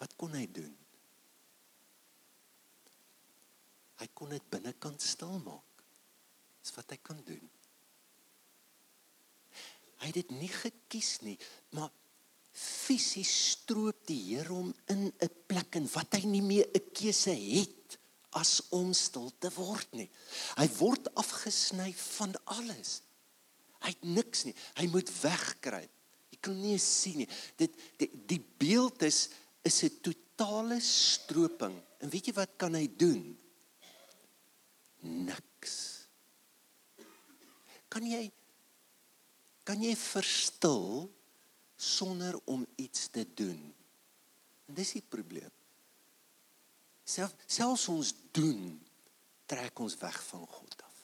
wat 0.00 0.14
kon 0.18 0.34
hy 0.34 0.46
doen? 0.50 0.72
Hy 4.02 4.08
kon 4.18 4.32
dit 4.34 4.46
binnekant 4.50 5.02
stil 5.04 5.36
maak. 5.44 5.84
Dis 6.62 6.74
wat 6.74 6.90
hy 6.90 6.98
kan 7.02 7.20
doen. 7.26 7.44
Hy 10.02 10.08
het 10.10 10.18
dit 10.18 10.32
nie 10.34 10.50
gekies 10.50 11.20
nie, 11.22 11.36
maar 11.78 11.92
fisies 12.52 13.30
stroop 13.52 14.02
die 14.08 14.18
Here 14.32 14.50
hom 14.50 14.72
in 14.90 15.12
'n 15.12 15.30
plek 15.46 15.78
en 15.78 15.86
wat 15.94 16.18
hy 16.18 16.26
nie 16.26 16.42
meer 16.42 16.66
'n 16.74 16.90
keuse 16.92 17.30
het 17.30 17.98
as 18.38 18.60
om 18.72 18.92
stil 18.96 19.30
te 19.38 19.50
word 19.56 19.88
nie. 19.96 20.08
Hy 20.56 20.66
word 20.78 21.10
afgesny 21.20 21.90
van 22.16 22.34
alles. 22.56 23.00
Hy 23.82 23.92
het 23.92 24.06
niks 24.06 24.46
nie. 24.46 24.54
Hy 24.78 24.86
moet 24.92 25.10
wegkruip. 25.22 25.90
Jy 26.32 26.38
kan 26.42 26.58
nie 26.58 26.78
sien 26.80 27.22
nie. 27.22 27.28
Dit 27.60 27.76
die, 28.00 28.10
die 28.34 28.40
beeld 28.40 29.04
is 29.06 29.28
is 29.62 29.82
'n 29.84 30.00
totale 30.02 30.80
stroping. 30.80 31.74
En 32.00 32.10
weet 32.10 32.26
jy 32.26 32.34
wat 32.34 32.56
kan 32.56 32.74
hy 32.74 32.88
doen? 32.96 33.38
Niks. 35.02 36.06
Kan 37.88 38.06
jy 38.06 38.32
kan 39.62 39.78
jy 39.78 39.94
verstil 39.94 41.06
sonder 41.76 42.34
om 42.44 42.66
iets 42.76 43.08
te 43.08 43.22
doen? 43.34 43.74
En 44.66 44.74
dis 44.74 44.92
die 44.98 45.06
probleem. 45.08 45.50
Self 47.12 47.34
selfs 47.46 47.88
ons 47.92 48.12
doen 48.32 48.62
trek 49.50 49.80
ons 49.84 49.96
weg 50.00 50.18
van 50.30 50.46
God 50.48 50.84
af. 50.86 51.00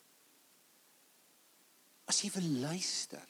As 2.09 2.23
jy 2.25 2.31
wil 2.38 2.49
luister, 2.64 3.27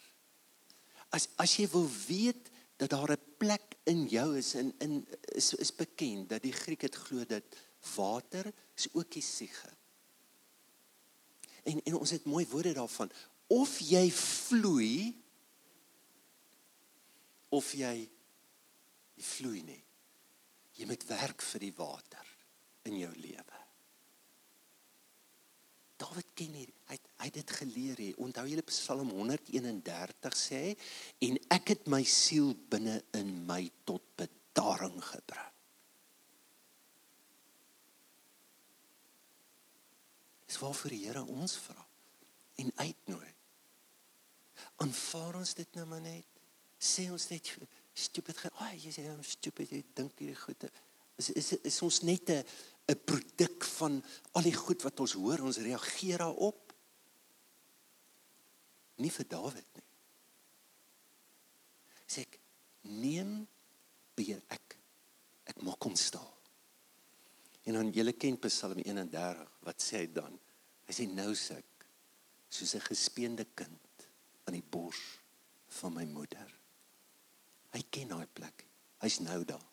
as 1.16 1.26
as 1.42 1.56
jy 1.58 1.66
wil 1.72 1.88
weet 2.06 2.52
dat 2.78 2.92
daar 2.94 3.16
'n 3.16 3.24
plek 3.38 3.74
in 3.90 4.06
jou 4.06 4.36
is 4.38 4.54
in 4.54 4.70
in 4.78 5.06
is 5.34 5.54
is 5.54 5.74
bekend 5.74 6.28
dat 6.28 6.42
die 6.42 6.52
Griek 6.52 6.82
het 6.86 6.94
glo 6.94 7.24
dat 7.24 7.42
water 7.96 8.52
is 8.76 8.88
ook 8.92 9.10
die 9.10 9.22
siege. 9.22 9.72
En 11.64 11.82
en 11.82 11.94
ons 11.94 12.10
het 12.10 12.24
mooi 12.24 12.46
woorde 12.46 12.72
daarvan 12.72 13.10
of 13.46 13.78
jy 13.78 14.10
vloei 14.12 15.16
of 17.48 17.72
jy 17.72 18.10
jy 19.14 19.24
vloei 19.24 19.62
nie. 19.62 19.84
Jy 20.72 20.86
moet 20.86 21.04
werk 21.04 21.42
vir 21.42 21.60
die 21.60 21.74
water 21.74 22.27
in 22.90 22.98
jou 23.02 23.12
lewe. 23.16 23.58
Dawid 25.98 26.32
ken 26.38 26.54
hier, 26.54 26.70
hy 26.90 26.96
hy 27.18 27.26
het 27.26 27.36
dit 27.40 27.52
geleer 27.58 27.98
hè. 27.98 28.08
Onthou 28.22 28.44
julle 28.46 28.62
Psalm 28.70 29.10
131 29.10 30.36
sê 30.38 30.62
en 31.26 31.38
ek 31.56 31.72
het 31.74 31.88
my 31.90 32.04
siel 32.06 32.52
binne 32.70 33.00
in 33.18 33.32
my 33.48 33.64
tot 33.88 34.04
bedaring 34.20 35.00
gebring. 35.02 35.54
Dis 40.48 40.60
waarvoor 40.62 40.94
die 40.94 41.02
Here 41.04 41.24
ons 41.26 41.58
vra 41.66 41.82
en 42.62 42.70
uitnooi. 42.78 43.34
Aanvaar 44.82 45.42
ons 45.42 45.54
dit 45.54 45.74
nou 45.76 45.84
maar 45.90 46.02
net. 46.02 46.26
Sê 46.78 47.08
ons 47.10 47.28
net 47.30 47.50
stupid, 47.98 48.38
ag 48.38 48.54
oh, 48.54 48.72
jy 48.78 48.92
sê 48.94 49.04
I'm 49.10 49.24
stupid, 49.26 49.74
dink 49.98 50.22
hierdie 50.22 50.38
goede. 50.38 50.70
Is 51.18 51.32
is 51.34 51.52
is 51.66 51.78
ons 51.82 52.00
net 52.06 52.30
'n 52.30 52.44
'n 52.88 53.04
produk 53.04 53.64
van 53.64 54.00
al 54.32 54.42
die 54.42 54.54
goed 54.56 54.82
wat 54.82 55.00
ons 55.00 55.12
hoor, 55.12 55.42
ons 55.44 55.60
reageer 55.60 56.18
daarop. 56.24 56.72
Nie 58.96 59.12
vir 59.12 59.28
Dawid 59.28 59.74
nie. 59.76 59.84
Sê 62.08 62.24
ek 62.24 62.38
neem 62.88 63.46
beheer 64.16 64.40
ek 64.48 64.78
ek 65.48 65.62
maak 65.62 65.84
hom 65.84 65.96
stil. 65.96 66.26
En 67.68 67.76
dan 67.76 67.92
julle 67.92 68.14
ken 68.16 68.38
Psalm 68.40 68.80
31, 68.80 69.44
wat 69.64 69.84
sê 69.84 70.02
hy 70.02 70.08
dan? 70.12 70.38
Hy 70.88 70.94
sê 70.96 71.04
nou 71.12 71.34
sê 71.36 71.58
ek 71.60 71.86
soos 72.48 72.74
'n 72.74 72.88
gespeende 72.88 73.44
kind 73.54 74.08
aan 74.46 74.56
die 74.56 74.64
bors 74.64 75.20
van 75.80 75.92
my 75.92 76.04
moeder. 76.04 76.48
Hy 77.72 77.82
ken 77.90 78.08
daai 78.08 78.26
plek. 78.26 78.64
Hy's 79.04 79.20
nou 79.20 79.44
daar. 79.44 79.68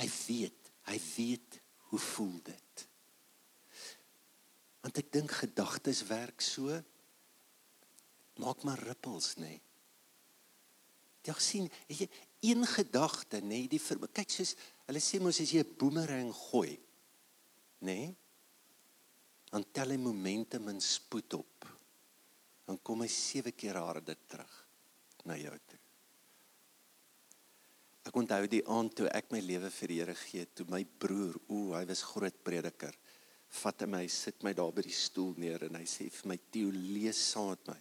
Hy 0.00 0.08
weet, 0.26 0.72
hy 0.88 0.98
weet 1.16 1.60
hoe 1.94 2.02
voel 2.02 2.40
dit? 2.42 2.86
Want 4.82 4.98
ek 4.98 5.12
dink 5.14 5.30
gedagtes 5.38 6.02
werk 6.10 6.42
so 6.42 6.74
maak 8.42 8.64
maar 8.66 8.82
rippels 8.82 9.36
nê. 9.38 9.54
Nee. 9.54 9.60
Jy 11.24 11.34
sien, 11.40 11.68
jy 11.88 12.08
een 12.44 12.66
gedagte 12.68 13.38
nê, 13.40 13.62
nee, 13.62 13.70
die 13.70 13.80
vir, 13.80 14.02
kyk 14.12 14.32
soos 14.34 14.52
hulle 14.88 15.00
sê 15.00 15.20
mos 15.22 15.38
as 15.40 15.54
jy 15.54 15.62
'n 15.62 15.76
boemerang 15.78 16.32
gooi 16.34 16.74
nê, 17.80 17.94
nee, 17.94 18.16
dan 19.52 19.64
tel 19.72 19.94
hy 19.94 19.98
momentum 20.02 20.68
en 20.68 20.80
spoed 20.80 21.38
op. 21.38 21.68
Dan 22.66 22.82
kom 22.82 23.04
hy 23.04 23.08
sewe 23.08 23.52
keer 23.52 23.78
harder 23.78 24.18
terug 24.26 24.54
na 25.24 25.36
jou 25.36 25.54
toe. 25.68 25.83
Ek 28.04 28.16
onthou 28.20 28.44
die 28.50 28.62
aand 28.68 28.94
toe 28.98 29.08
ek 29.08 29.30
my 29.32 29.40
lewe 29.40 29.70
vir 29.72 29.88
die 29.88 29.98
Here 30.02 30.14
gee, 30.14 30.44
toe 30.52 30.66
my 30.68 30.82
broer, 30.84 31.38
ooh, 31.48 31.72
hy 31.72 31.84
was 31.88 32.04
groot 32.04 32.36
prediker, 32.44 32.92
vat 33.62 33.84
my, 33.88 34.02
sit 34.10 34.42
my 34.44 34.52
daar 34.56 34.72
by 34.76 34.84
die 34.84 34.94
stoel 34.94 35.32
neer 35.40 35.64
en 35.68 35.78
hy 35.78 35.86
sê 35.88 36.10
vir 36.10 36.28
my, 36.28 36.36
"Theo, 36.50 36.70
lees 36.70 37.16
saam 37.16 37.50
met 37.50 37.68
my." 37.68 37.80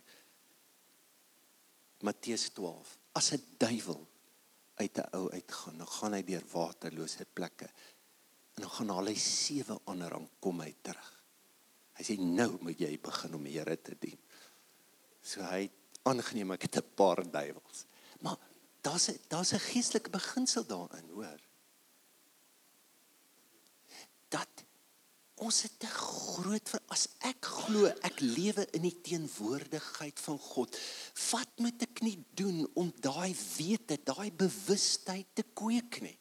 Matteus 2.03 2.49
12. 2.53 2.97
As 3.15 3.33
'n 3.33 3.41
duiwel 3.59 4.07
uit 4.75 4.97
'n 4.97 5.09
ou 5.13 5.29
uitgaan, 5.29 5.77
dan 5.77 5.87
gaan 5.87 6.13
hy 6.13 6.21
deur 6.23 6.45
waterlose 6.51 7.25
plekke. 7.33 7.69
En 8.55 8.61
dan 8.61 8.69
gaan 8.69 9.07
hy 9.07 9.15
sewe 9.15 9.79
ander 9.85 10.13
aan 10.13 10.29
kom 10.39 10.61
hy 10.61 10.73
terug. 10.81 11.23
Hy 11.93 12.03
sê 12.03 12.17
nou 12.19 12.57
moet 12.61 12.79
jy 12.79 12.97
begin 12.97 13.35
om 13.35 13.43
die 13.43 13.57
Here 13.57 13.77
te 13.77 13.95
dien. 13.99 14.17
So 15.21 15.41
hy 15.41 15.69
aangeneem 16.03 16.51
ek 16.51 16.63
het 16.63 16.77
'n 16.77 16.95
paar 16.95 17.23
duiwels. 17.23 17.85
Maar 18.21 18.37
daar's 18.83 19.09
daar's 19.31 19.53
'n 19.53 19.65
geestelike 19.71 20.09
beginsel 20.09 20.65
daarin, 20.65 21.09
hoor. 21.09 21.39
Dat 24.27 24.63
ons 25.35 25.61
het 25.61 25.79
te 25.79 25.87
groot 25.87 26.69
vir 26.69 26.81
as 26.93 27.07
ek 27.19 27.45
glo 27.45 27.89
ek 28.05 28.19
lewe 28.19 28.65
in 28.77 28.85
die 28.85 29.01
teenwoordigheid 29.01 30.19
van 30.19 30.39
God. 30.39 30.77
Wat 31.31 31.49
moet 31.57 31.81
ek 31.81 32.01
nie 32.05 32.17
doen 32.37 32.67
om 32.79 32.93
daai 33.03 33.35
wete, 33.57 33.97
daai 34.03 34.31
bewustheid 34.31 35.27
te 35.33 35.43
kweek 35.43 36.01
nie? 36.01 36.17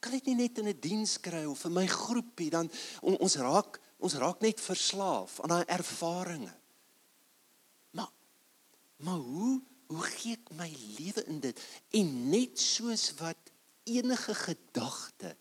Kan 0.00 0.14
dit 0.14 0.30
nie 0.30 0.34
net 0.34 0.58
in 0.58 0.68
'n 0.68 0.80
diens 0.80 1.18
kry 1.20 1.44
of 1.44 1.64
in 1.64 1.72
my 1.72 1.86
groepie 1.86 2.50
dan 2.50 2.70
on, 3.02 3.18
ons 3.18 3.36
raak 3.36 3.80
ons 3.98 4.14
raak 4.14 4.40
net 4.40 4.60
verslaaf 4.60 5.40
aan 5.40 5.48
daai 5.48 5.64
ervarings. 5.66 6.52
Maar 7.90 8.10
maar 8.96 9.18
hoe 9.18 9.62
hoe 9.88 10.04
gee 10.04 10.36
ek 10.36 10.50
my 10.56 10.68
lewe 10.98 11.24
in 11.32 11.40
dit 11.40 11.60
en 11.96 12.08
net 12.30 12.60
soos 12.60 13.10
wat 13.20 13.52
enige 13.88 14.34
gedagte 14.34 15.36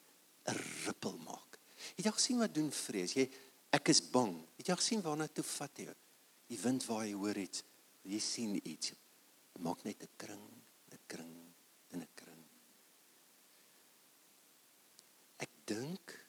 'n 0.47 0.59
rippel 0.85 1.17
maak. 1.17 1.59
Het 1.95 2.05
jy 2.05 2.11
gesien 2.11 2.39
wat 2.39 2.53
doen 2.53 2.71
vrees? 2.71 3.13
Jy 3.13 3.29
ek 3.69 3.89
is 3.89 4.01
bang. 4.01 4.35
Het 4.57 4.67
jy 4.67 4.75
gesien 4.75 5.01
waarna 5.01 5.27
toe 5.27 5.43
vat 5.43 5.77
jy? 5.77 5.93
Die 6.47 6.59
wind 6.59 6.85
waar 6.85 7.05
jy 7.05 7.13
hoor 7.13 7.37
iets, 7.37 7.63
jy 8.03 8.19
sien 8.19 8.55
iets. 8.63 8.93
Maak 9.59 9.83
net 9.83 10.03
'n 10.03 10.09
kring, 10.15 10.47
'n 10.91 10.99
kring 11.07 11.53
en 11.91 12.01
'n 12.01 12.07
kring. 12.15 12.45
Ek 15.37 15.49
dink 15.65 16.27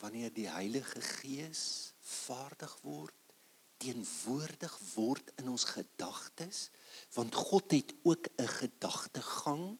wanneer 0.00 0.32
die 0.32 0.48
Heilige 0.48 1.00
Gees 1.00 1.94
vaardig 2.00 2.76
word, 2.82 3.14
teenwoordig 3.84 4.74
word 4.94 5.32
in 5.40 5.50
ons 5.52 5.66
gedagtes 5.74 6.68
want 7.14 7.34
God 7.34 7.70
het 7.70 7.92
ook 8.02 8.26
'n 8.36 8.48
gedagtegang. 8.48 9.78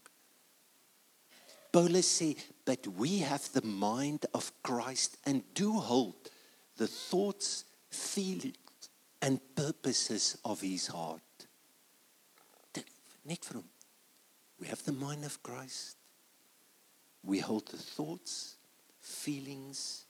Paulus 1.70 2.10
sê 2.20 2.36
but 2.64 2.86
we 2.86 3.24
have 3.24 3.50
the 3.52 3.66
mind 3.66 4.30
of 4.32 4.52
Christ 4.62 5.16
and 5.22 5.42
do 5.54 5.70
hold 5.72 6.30
the 6.76 6.88
thoughts 6.88 7.64
feelings 7.88 8.90
and 9.18 9.40
purposes 9.54 10.36
of 10.42 10.60
his 10.60 10.86
heart. 10.86 11.48
Net 13.22 13.44
vir 13.44 13.56
hom. 13.56 13.70
We 14.58 14.66
have 14.66 14.82
the 14.84 14.92
mind 14.92 15.24
of 15.24 15.42
Christ. 15.42 15.96
We 17.22 17.40
hold 17.40 17.66
the 17.66 17.78
thoughts, 17.78 18.56
feelings 19.00 20.04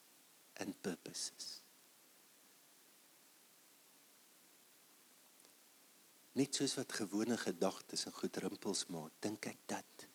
and 0.57 0.75
purposes. 0.83 1.64
Net 6.35 6.57
soos 6.57 6.75
wat 6.81 6.93
gewone 6.99 7.37
gedagtes 7.39 8.09
en 8.09 8.17
goed 8.17 8.37
rimpels 8.43 8.87
maak, 8.91 9.15
dink 9.23 9.47
ek 9.47 9.61
dat 9.71 10.09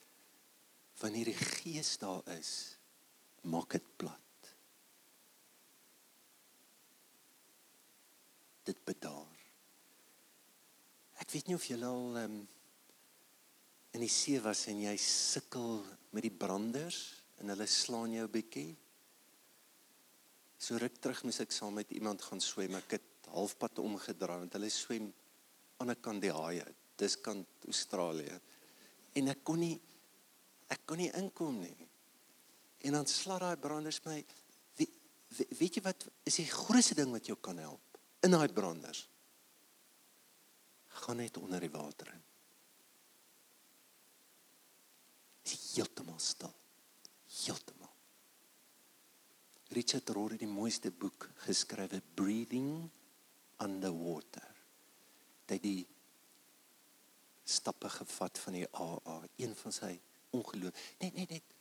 wanneer 1.00 1.30
die 1.32 1.38
gees 1.40 1.94
daar 2.02 2.26
is, 2.36 2.76
maak 3.48 3.72
dit 3.78 3.86
plat. 3.96 4.50
Dit 8.68 8.82
bedaar. 8.84 9.38
Ek 11.24 11.32
weet 11.32 11.48
nie 11.48 11.56
of 11.56 11.68
jy 11.70 11.78
al 11.88 12.20
um, 12.20 12.36
in 13.96 14.04
die 14.04 14.12
see 14.12 14.42
was 14.44 14.66
en 14.72 14.84
jy 14.84 14.96
sukkel 15.00 15.80
met 16.16 16.26
die 16.28 16.36
branders 16.36 17.00
en 17.40 17.52
hulle 17.54 17.68
slaan 17.70 18.14
jou 18.18 18.28
bietjie. 18.32 18.74
So 20.60 20.78
ruk 20.80 21.00
terug 21.00 21.24
moes 21.24 21.40
ek 21.40 21.56
saam 21.56 21.80
met 21.80 21.92
iemand 21.96 22.24
gaan 22.28 22.44
swem. 22.44 22.76
Ek 22.76 22.98
het 22.98 23.32
halfpad 23.32 23.80
omgedraai 23.80 24.42
want 24.44 24.56
hulle 24.58 24.72
swem 24.74 25.10
aan 25.80 25.94
die 25.94 26.00
kant 26.04 26.24
die 26.24 26.34
haie. 26.36 26.66
Dis 27.00 27.18
kant 27.24 27.68
Australië. 27.68 28.36
En 29.20 29.32
ek 29.32 29.44
kon 29.48 29.62
nie 29.64 29.78
ek 30.70 30.84
kon 30.86 31.02
nie 31.02 31.10
inkom 31.18 31.58
nie. 31.64 31.88
En 32.86 33.00
dan 33.00 33.08
slaat 33.10 33.42
daai 33.42 33.58
branders 33.58 33.98
my 34.06 34.20
weet, 34.78 34.98
weet 35.58 35.80
jy 35.80 35.84
wat 35.84 36.06
is 36.30 36.38
die 36.42 36.50
grootste 36.52 37.00
ding 37.00 37.12
wat 37.16 37.28
jou 37.28 37.38
kan 37.42 37.58
help 37.58 38.00
in 38.24 38.36
daai 38.36 38.52
branders? 38.54 39.08
Gaan 41.02 41.24
net 41.24 41.38
onder 41.42 41.64
die 41.64 41.74
water 41.74 42.12
in. 42.14 42.26
heeltemal 45.80 46.20
stil. 46.20 46.54
Heeltemal. 47.30 47.94
Richard 49.76 50.10
Rohr 50.10 50.34
het 50.34 50.44
die 50.44 50.50
mooiste 50.50 50.92
boek 50.92 51.30
geskrywe 51.46 52.02
Breathing 52.18 52.90
Underwater. 53.62 54.59
Dit 55.50 55.64
die 55.64 55.88
stappe 57.50 57.90
gevat 57.90 58.38
van 58.44 58.58
die 58.60 58.68
AA, 58.70 59.16
een 59.42 59.56
van 59.58 59.74
sy 59.74 59.94
ongeloof. 60.38 60.84
Net 61.02 61.16
net 61.18 61.38
net 61.38 61.56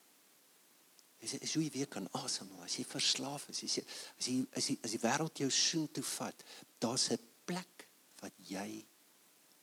Is 1.18 1.32
is 1.34 1.54
hoe 1.56 1.64
jy 1.64 1.70
weer 1.74 1.88
kan 1.90 2.04
asemhaal 2.14 2.62
as 2.62 2.76
jy 2.78 2.84
verslaaf 2.86 3.48
is. 3.50 3.64
As 3.66 3.74
jy 3.74 3.82
as 4.20 4.26
jy 4.28 4.34
as 4.54 4.68
jy 4.70 4.76
as 4.86 4.92
die 4.94 5.00
wêreld 5.02 5.40
jou 5.42 5.48
soen 5.50 5.88
toe 5.90 6.04
vat, 6.14 6.44
daar's 6.78 7.10
'n 7.10 7.18
plek 7.44 7.88
wat 8.20 8.34
jy 8.38 8.86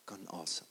kan 0.03 0.27
asem. 0.27 0.67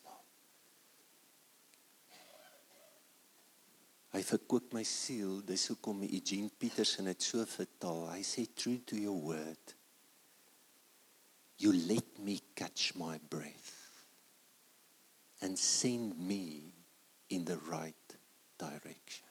Hy 4.15 4.23
verkoop 4.23 4.75
my 4.77 4.85
siel. 4.87 5.41
Dis 5.43 5.67
hoekom 5.73 6.05
Eugene 6.07 6.51
Peterson 6.59 7.09
dit 7.11 7.23
so 7.23 7.43
vertaal. 7.51 8.05
Hy 8.13 8.21
sê 8.23 8.45
true 8.55 8.79
to 8.87 8.97
your 8.97 9.19
word. 9.19 9.75
You 11.59 11.73
let 11.73 12.19
me 12.19 12.41
catch 12.55 12.95
my 12.97 13.19
breath 13.31 14.05
and 15.41 15.59
send 15.59 16.19
me 16.19 16.73
in 17.31 17.45
the 17.45 17.59
right 17.71 18.17
direction. 18.59 19.29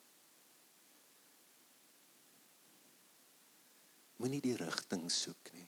Moenie 4.22 4.40
die 4.40 4.56
rigting 4.56 5.10
soek 5.12 5.50
nie. 5.52 5.68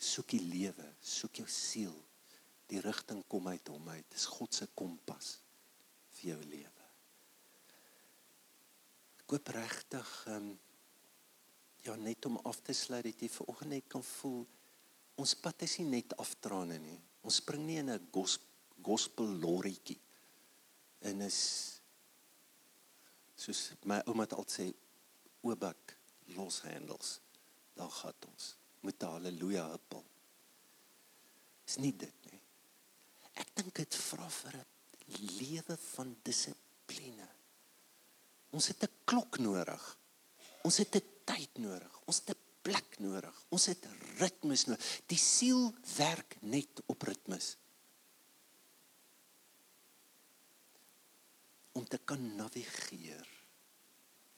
Soek 0.00 0.32
die 0.32 0.40
lewe, 0.40 0.86
soek 1.04 1.42
jou 1.42 1.48
siel. 1.50 1.96
Die 2.70 2.80
rigting 2.80 3.20
kom 3.28 3.50
uit 3.50 3.68
hom 3.68 3.90
uit. 3.92 4.06
Dis 4.14 4.24
God 4.30 4.54
se 4.56 4.68
kompas 4.78 5.34
vir 6.16 6.30
jou 6.30 6.38
lewe. 6.46 6.86
Ek 9.20 9.36
hoop 9.36 9.54
regtig 9.58 10.16
ehm 10.30 10.50
um, 10.50 10.58
ja 11.82 11.96
net 11.96 12.26
om 12.26 12.36
af 12.44 12.60
te 12.60 12.72
sluit 12.72 13.04
dat 13.04 13.20
jy 13.20 13.28
vanoggend 13.28 13.70
net 13.70 13.88
kan 13.88 14.02
voel 14.02 14.46
ons 15.20 15.36
pad 15.36 15.66
is 15.66 15.78
nie 15.80 16.00
net 16.00 16.14
aftrane 16.22 16.78
nie. 16.80 16.98
Ons 17.26 17.40
spring 17.42 17.66
nie 17.66 17.78
in 17.80 17.90
'n 17.90 18.08
gospel 18.82 19.28
lorrietjie. 19.42 19.98
En 21.00 21.20
is 21.20 21.80
soos 23.36 23.72
my 23.84 24.00
ouma 24.06 24.22
het 24.22 24.32
altyd 24.32 24.56
sê 24.56 24.66
oobak 25.42 25.96
los 26.36 26.60
handles. 26.60 27.20
Daar 27.74 27.90
gaan 27.90 28.14
ons 28.32 28.56
met 28.80 29.02
haleluja 29.02 29.70
huppel. 29.70 30.04
Is 31.66 31.76
nie 31.76 31.92
dit 31.96 32.30
nie. 32.30 32.40
Ek 33.34 33.54
dink 33.54 33.74
dit 33.74 33.94
vra 33.94 34.28
vir 34.28 34.56
'n 34.56 34.66
lewe 35.40 35.76
van 35.76 36.16
dissipline. 36.22 37.28
Ons 38.50 38.68
het 38.68 38.82
'n 38.82 38.94
klok 39.04 39.38
nodig. 39.38 39.96
Ons 40.64 40.76
het 40.78 40.96
'n 40.96 41.19
tyd 41.24 41.58
nodig. 41.58 42.00
Ons 42.06 42.22
het 42.22 42.30
'n 42.36 42.40
plek 42.62 42.98
nodig. 42.98 43.44
Ons 43.48 43.66
het 43.66 43.86
ritmes 44.18 44.64
nodig. 44.66 45.00
Die 45.06 45.18
siel 45.18 45.74
werk 45.96 46.36
net 46.40 46.82
op 46.86 47.02
ritmes. 47.02 47.56
Om 51.72 51.88
te 51.88 51.98
kan 51.98 52.36
navigeer 52.36 53.28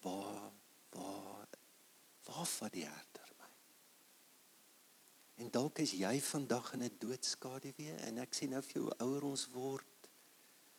waar 0.00 0.52
waar 0.90 1.48
waar 2.24 2.46
van 2.46 2.68
die 2.72 2.84
herder 2.84 3.30
my. 3.38 3.50
En 5.34 5.50
dalk 5.50 5.78
is 5.78 5.90
jy 5.90 6.20
vandag 6.20 6.72
in 6.72 6.82
'n 6.82 6.96
doodskaduwee 6.98 7.94
en 7.94 8.18
ek 8.18 8.34
sê 8.34 8.48
nou 8.48 8.62
vir 8.62 8.72
jou 8.72 8.92
ouer 8.98 9.22
ons 9.22 9.46
word 9.50 9.92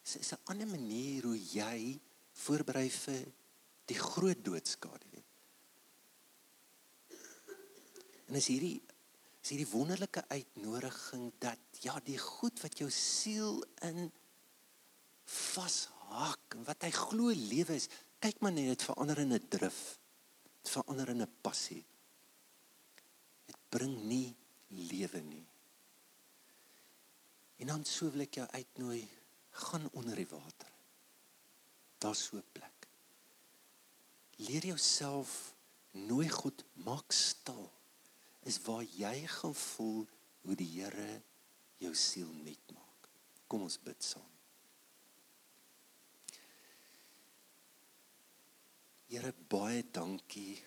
is 0.03 0.33
'n 0.33 0.43
ander 0.43 0.67
manier 0.67 1.23
hoe 1.23 1.39
jy 1.39 1.99
voorberei 2.31 2.89
vir 2.89 3.31
die 3.85 3.99
groot 3.99 4.45
doodskade. 4.45 5.12
En 8.27 8.35
is 8.39 8.47
hierdie 8.47 8.81
is 9.43 9.51
hierdie 9.51 9.71
wonderlike 9.73 10.23
uitnodiging 10.31 11.31
dat 11.43 11.59
ja, 11.83 11.97
die 12.05 12.17
goed 12.17 12.61
wat 12.63 12.77
jou 12.79 12.87
siel 12.87 13.57
in 13.83 14.05
vashak 15.27 16.55
en 16.55 16.63
wat 16.63 16.85
hy 16.87 16.91
glo 16.95 17.33
lewe 17.35 17.75
is, 17.75 17.89
kyk 18.23 18.39
maar 18.39 18.55
net 18.55 18.71
dit 18.71 18.85
verander 18.87 19.19
in 19.19 19.35
'n 19.35 19.47
drif. 19.51 19.99
Dit 20.61 20.71
verander 20.71 21.09
in 21.09 21.21
'n 21.21 21.35
passie. 21.41 21.83
Dit 23.45 23.59
bring 23.69 23.97
nie 24.07 24.35
lewe 24.67 25.19
nie. 25.19 25.45
En 27.57 27.67
dan 27.67 27.85
sou 27.85 28.11
wil 28.11 28.21
ek 28.21 28.39
jou 28.39 28.47
uitnooi 28.47 29.09
gaan 29.51 29.89
onder 29.91 30.15
die 30.15 30.27
water. 30.27 30.71
Daar's 31.97 32.23
so 32.23 32.37
'n 32.37 32.51
plek. 32.51 32.87
Leer 34.35 34.65
jouself 34.65 35.53
nooi 35.91 36.29
God 36.29 36.63
maak 36.73 37.11
stil. 37.11 37.71
Is 38.43 38.59
waar 38.65 38.83
jy 38.83 39.27
gaan 39.27 39.55
voel 39.55 40.03
hoe 40.43 40.55
die 40.59 40.69
Here 40.75 41.21
jou 41.83 41.93
siel 41.95 42.29
nuut 42.43 42.75
maak. 42.75 43.09
Kom 43.47 43.65
ons 43.67 43.79
bid 43.79 44.03
saam. 44.03 44.29
Here 49.07 49.33
baie 49.47 49.83
dankie. 49.93 50.57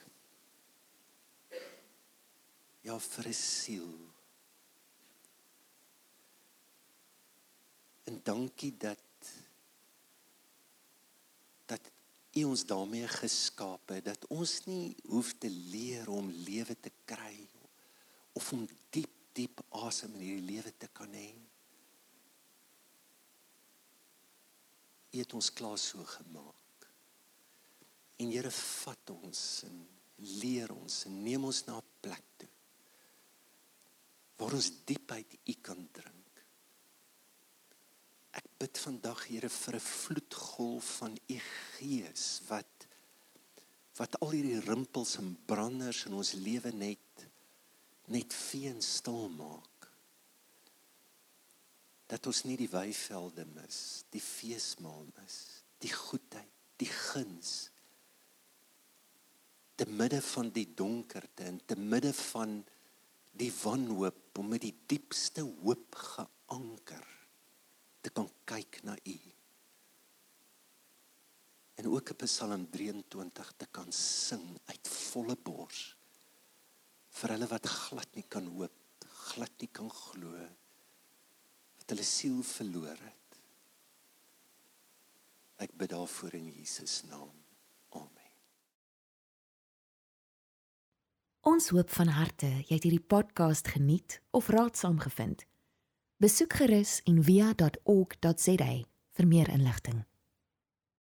Ja 2.86 2.98
vir 2.98 3.28
'n 3.28 3.34
siel 3.34 4.16
En 8.06 8.20
dankie 8.22 8.76
dat 8.78 9.02
dat 11.66 11.90
U 12.32 12.42
ons 12.44 12.62
daarmee 12.66 13.08
geskaap 13.08 13.88
het 13.88 14.04
dat 14.04 14.26
ons 14.30 14.52
nie 14.64 14.94
hoef 15.08 15.32
te 15.42 15.50
leer 15.50 16.06
om 16.12 16.28
lewe 16.30 16.76
te 16.80 16.92
kry 17.04 17.48
of 18.38 18.52
om 18.52 18.66
diep 18.94 19.12
diep 19.36 19.60
asem 19.84 20.14
in 20.16 20.22
hierdie 20.24 20.48
lewe 20.48 20.70
te 20.80 20.88
kan 20.96 21.12
hê. 21.12 21.28
U 25.12 25.18
het 25.20 25.34
ons 25.36 25.50
klaar 25.52 25.76
so 25.80 26.04
gemaak. 26.08 26.86
En 28.16 28.32
Here 28.32 28.52
vat 28.52 29.12
ons 29.12 29.42
en 29.68 29.82
leer 30.40 30.72
ons 30.72 31.02
en 31.10 31.18
neem 31.24 31.44
ons 31.44 31.64
na 31.68 31.76
'n 31.76 31.90
plek 32.00 32.24
toe 32.40 32.52
waar 34.38 34.54
ons 34.56 34.70
diep 34.88 35.12
uit 35.12 35.36
U 35.44 35.54
kan 35.60 35.88
drink 35.92 36.26
ek 38.36 38.48
bid 38.60 38.80
vandag 38.84 39.26
Here 39.28 39.48
vir 39.48 39.76
'n 39.76 39.88
vloedgolf 39.88 40.88
van 41.00 41.16
u 41.28 41.38
gees 41.76 42.24
wat 42.48 42.86
wat 43.96 44.20
al 44.20 44.30
hierdie 44.30 44.60
rimpels 44.60 45.16
en 45.20 45.36
branders 45.48 46.04
in 46.06 46.16
ons 46.20 46.32
lewe 46.32 46.72
net 46.72 47.05
net 48.12 48.34
vee 48.34 48.70
en 48.70 48.82
stil 48.82 49.28
maak. 49.34 49.88
Dat 52.06 52.26
ons 52.30 52.44
nie 52.46 52.58
die 52.58 52.70
weivelde 52.70 53.46
mis, 53.56 53.78
die 54.14 54.22
feesmaal 54.22 55.08
mis, 55.16 55.38
die 55.82 55.90
goedheid, 55.90 56.52
die 56.78 56.90
guns. 56.90 57.72
Te 59.76 59.88
midde 59.90 60.22
van 60.22 60.52
die 60.54 60.68
donkerte 60.78 61.48
en 61.50 61.58
te 61.66 61.76
midde 61.76 62.12
van 62.30 62.60
die 63.36 63.50
wanhoop 63.52 64.38
om 64.40 64.54
met 64.54 64.62
die 64.64 64.74
diepste 64.88 65.42
hoop 65.44 65.98
geanker 65.98 67.04
te 68.00 68.12
kan 68.14 68.28
kyk 68.48 68.80
na 68.86 68.94
U. 69.02 69.16
En 71.76 71.88
ook 71.90 72.14
op 72.14 72.22
Psalm 72.24 72.70
23 72.70 73.52
te 73.58 73.66
kan 73.66 73.90
sing 73.92 74.46
uit 74.70 74.88
volle 74.88 75.36
bors 75.36 75.95
vir 77.16 77.32
hulle 77.32 77.48
wat 77.48 77.66
glad 77.66 78.16
nie 78.16 78.26
kan 78.28 78.46
hoop, 78.56 79.06
glad 79.32 79.52
nie 79.62 79.70
kan 79.72 79.88
glo 79.92 80.34
wat 81.86 81.94
hulle 81.94 82.04
siel 82.04 82.40
verloor 82.42 82.98
het. 82.98 83.38
Ek 85.62 85.72
bid 85.78 85.92
daarvoor 85.92 86.34
in 86.36 86.48
Jesus 86.50 87.04
naam. 87.08 87.30
Amen. 87.96 88.32
Ons 91.46 91.70
hoop 91.72 91.94
van 91.94 92.10
harte 92.18 92.50
jy 92.66 92.74
het 92.74 92.88
hierdie 92.88 93.06
podcast 93.14 93.70
geniet 93.72 94.18
of 94.36 94.50
raadsaam 94.52 94.98
gevind. 95.00 95.46
Besoek 96.18 96.58
gerus 96.58 96.98
en 97.06 97.22
via.ok.za 97.22 98.72
vir 99.16 99.30
meer 99.30 99.48
inligting. 99.54 100.02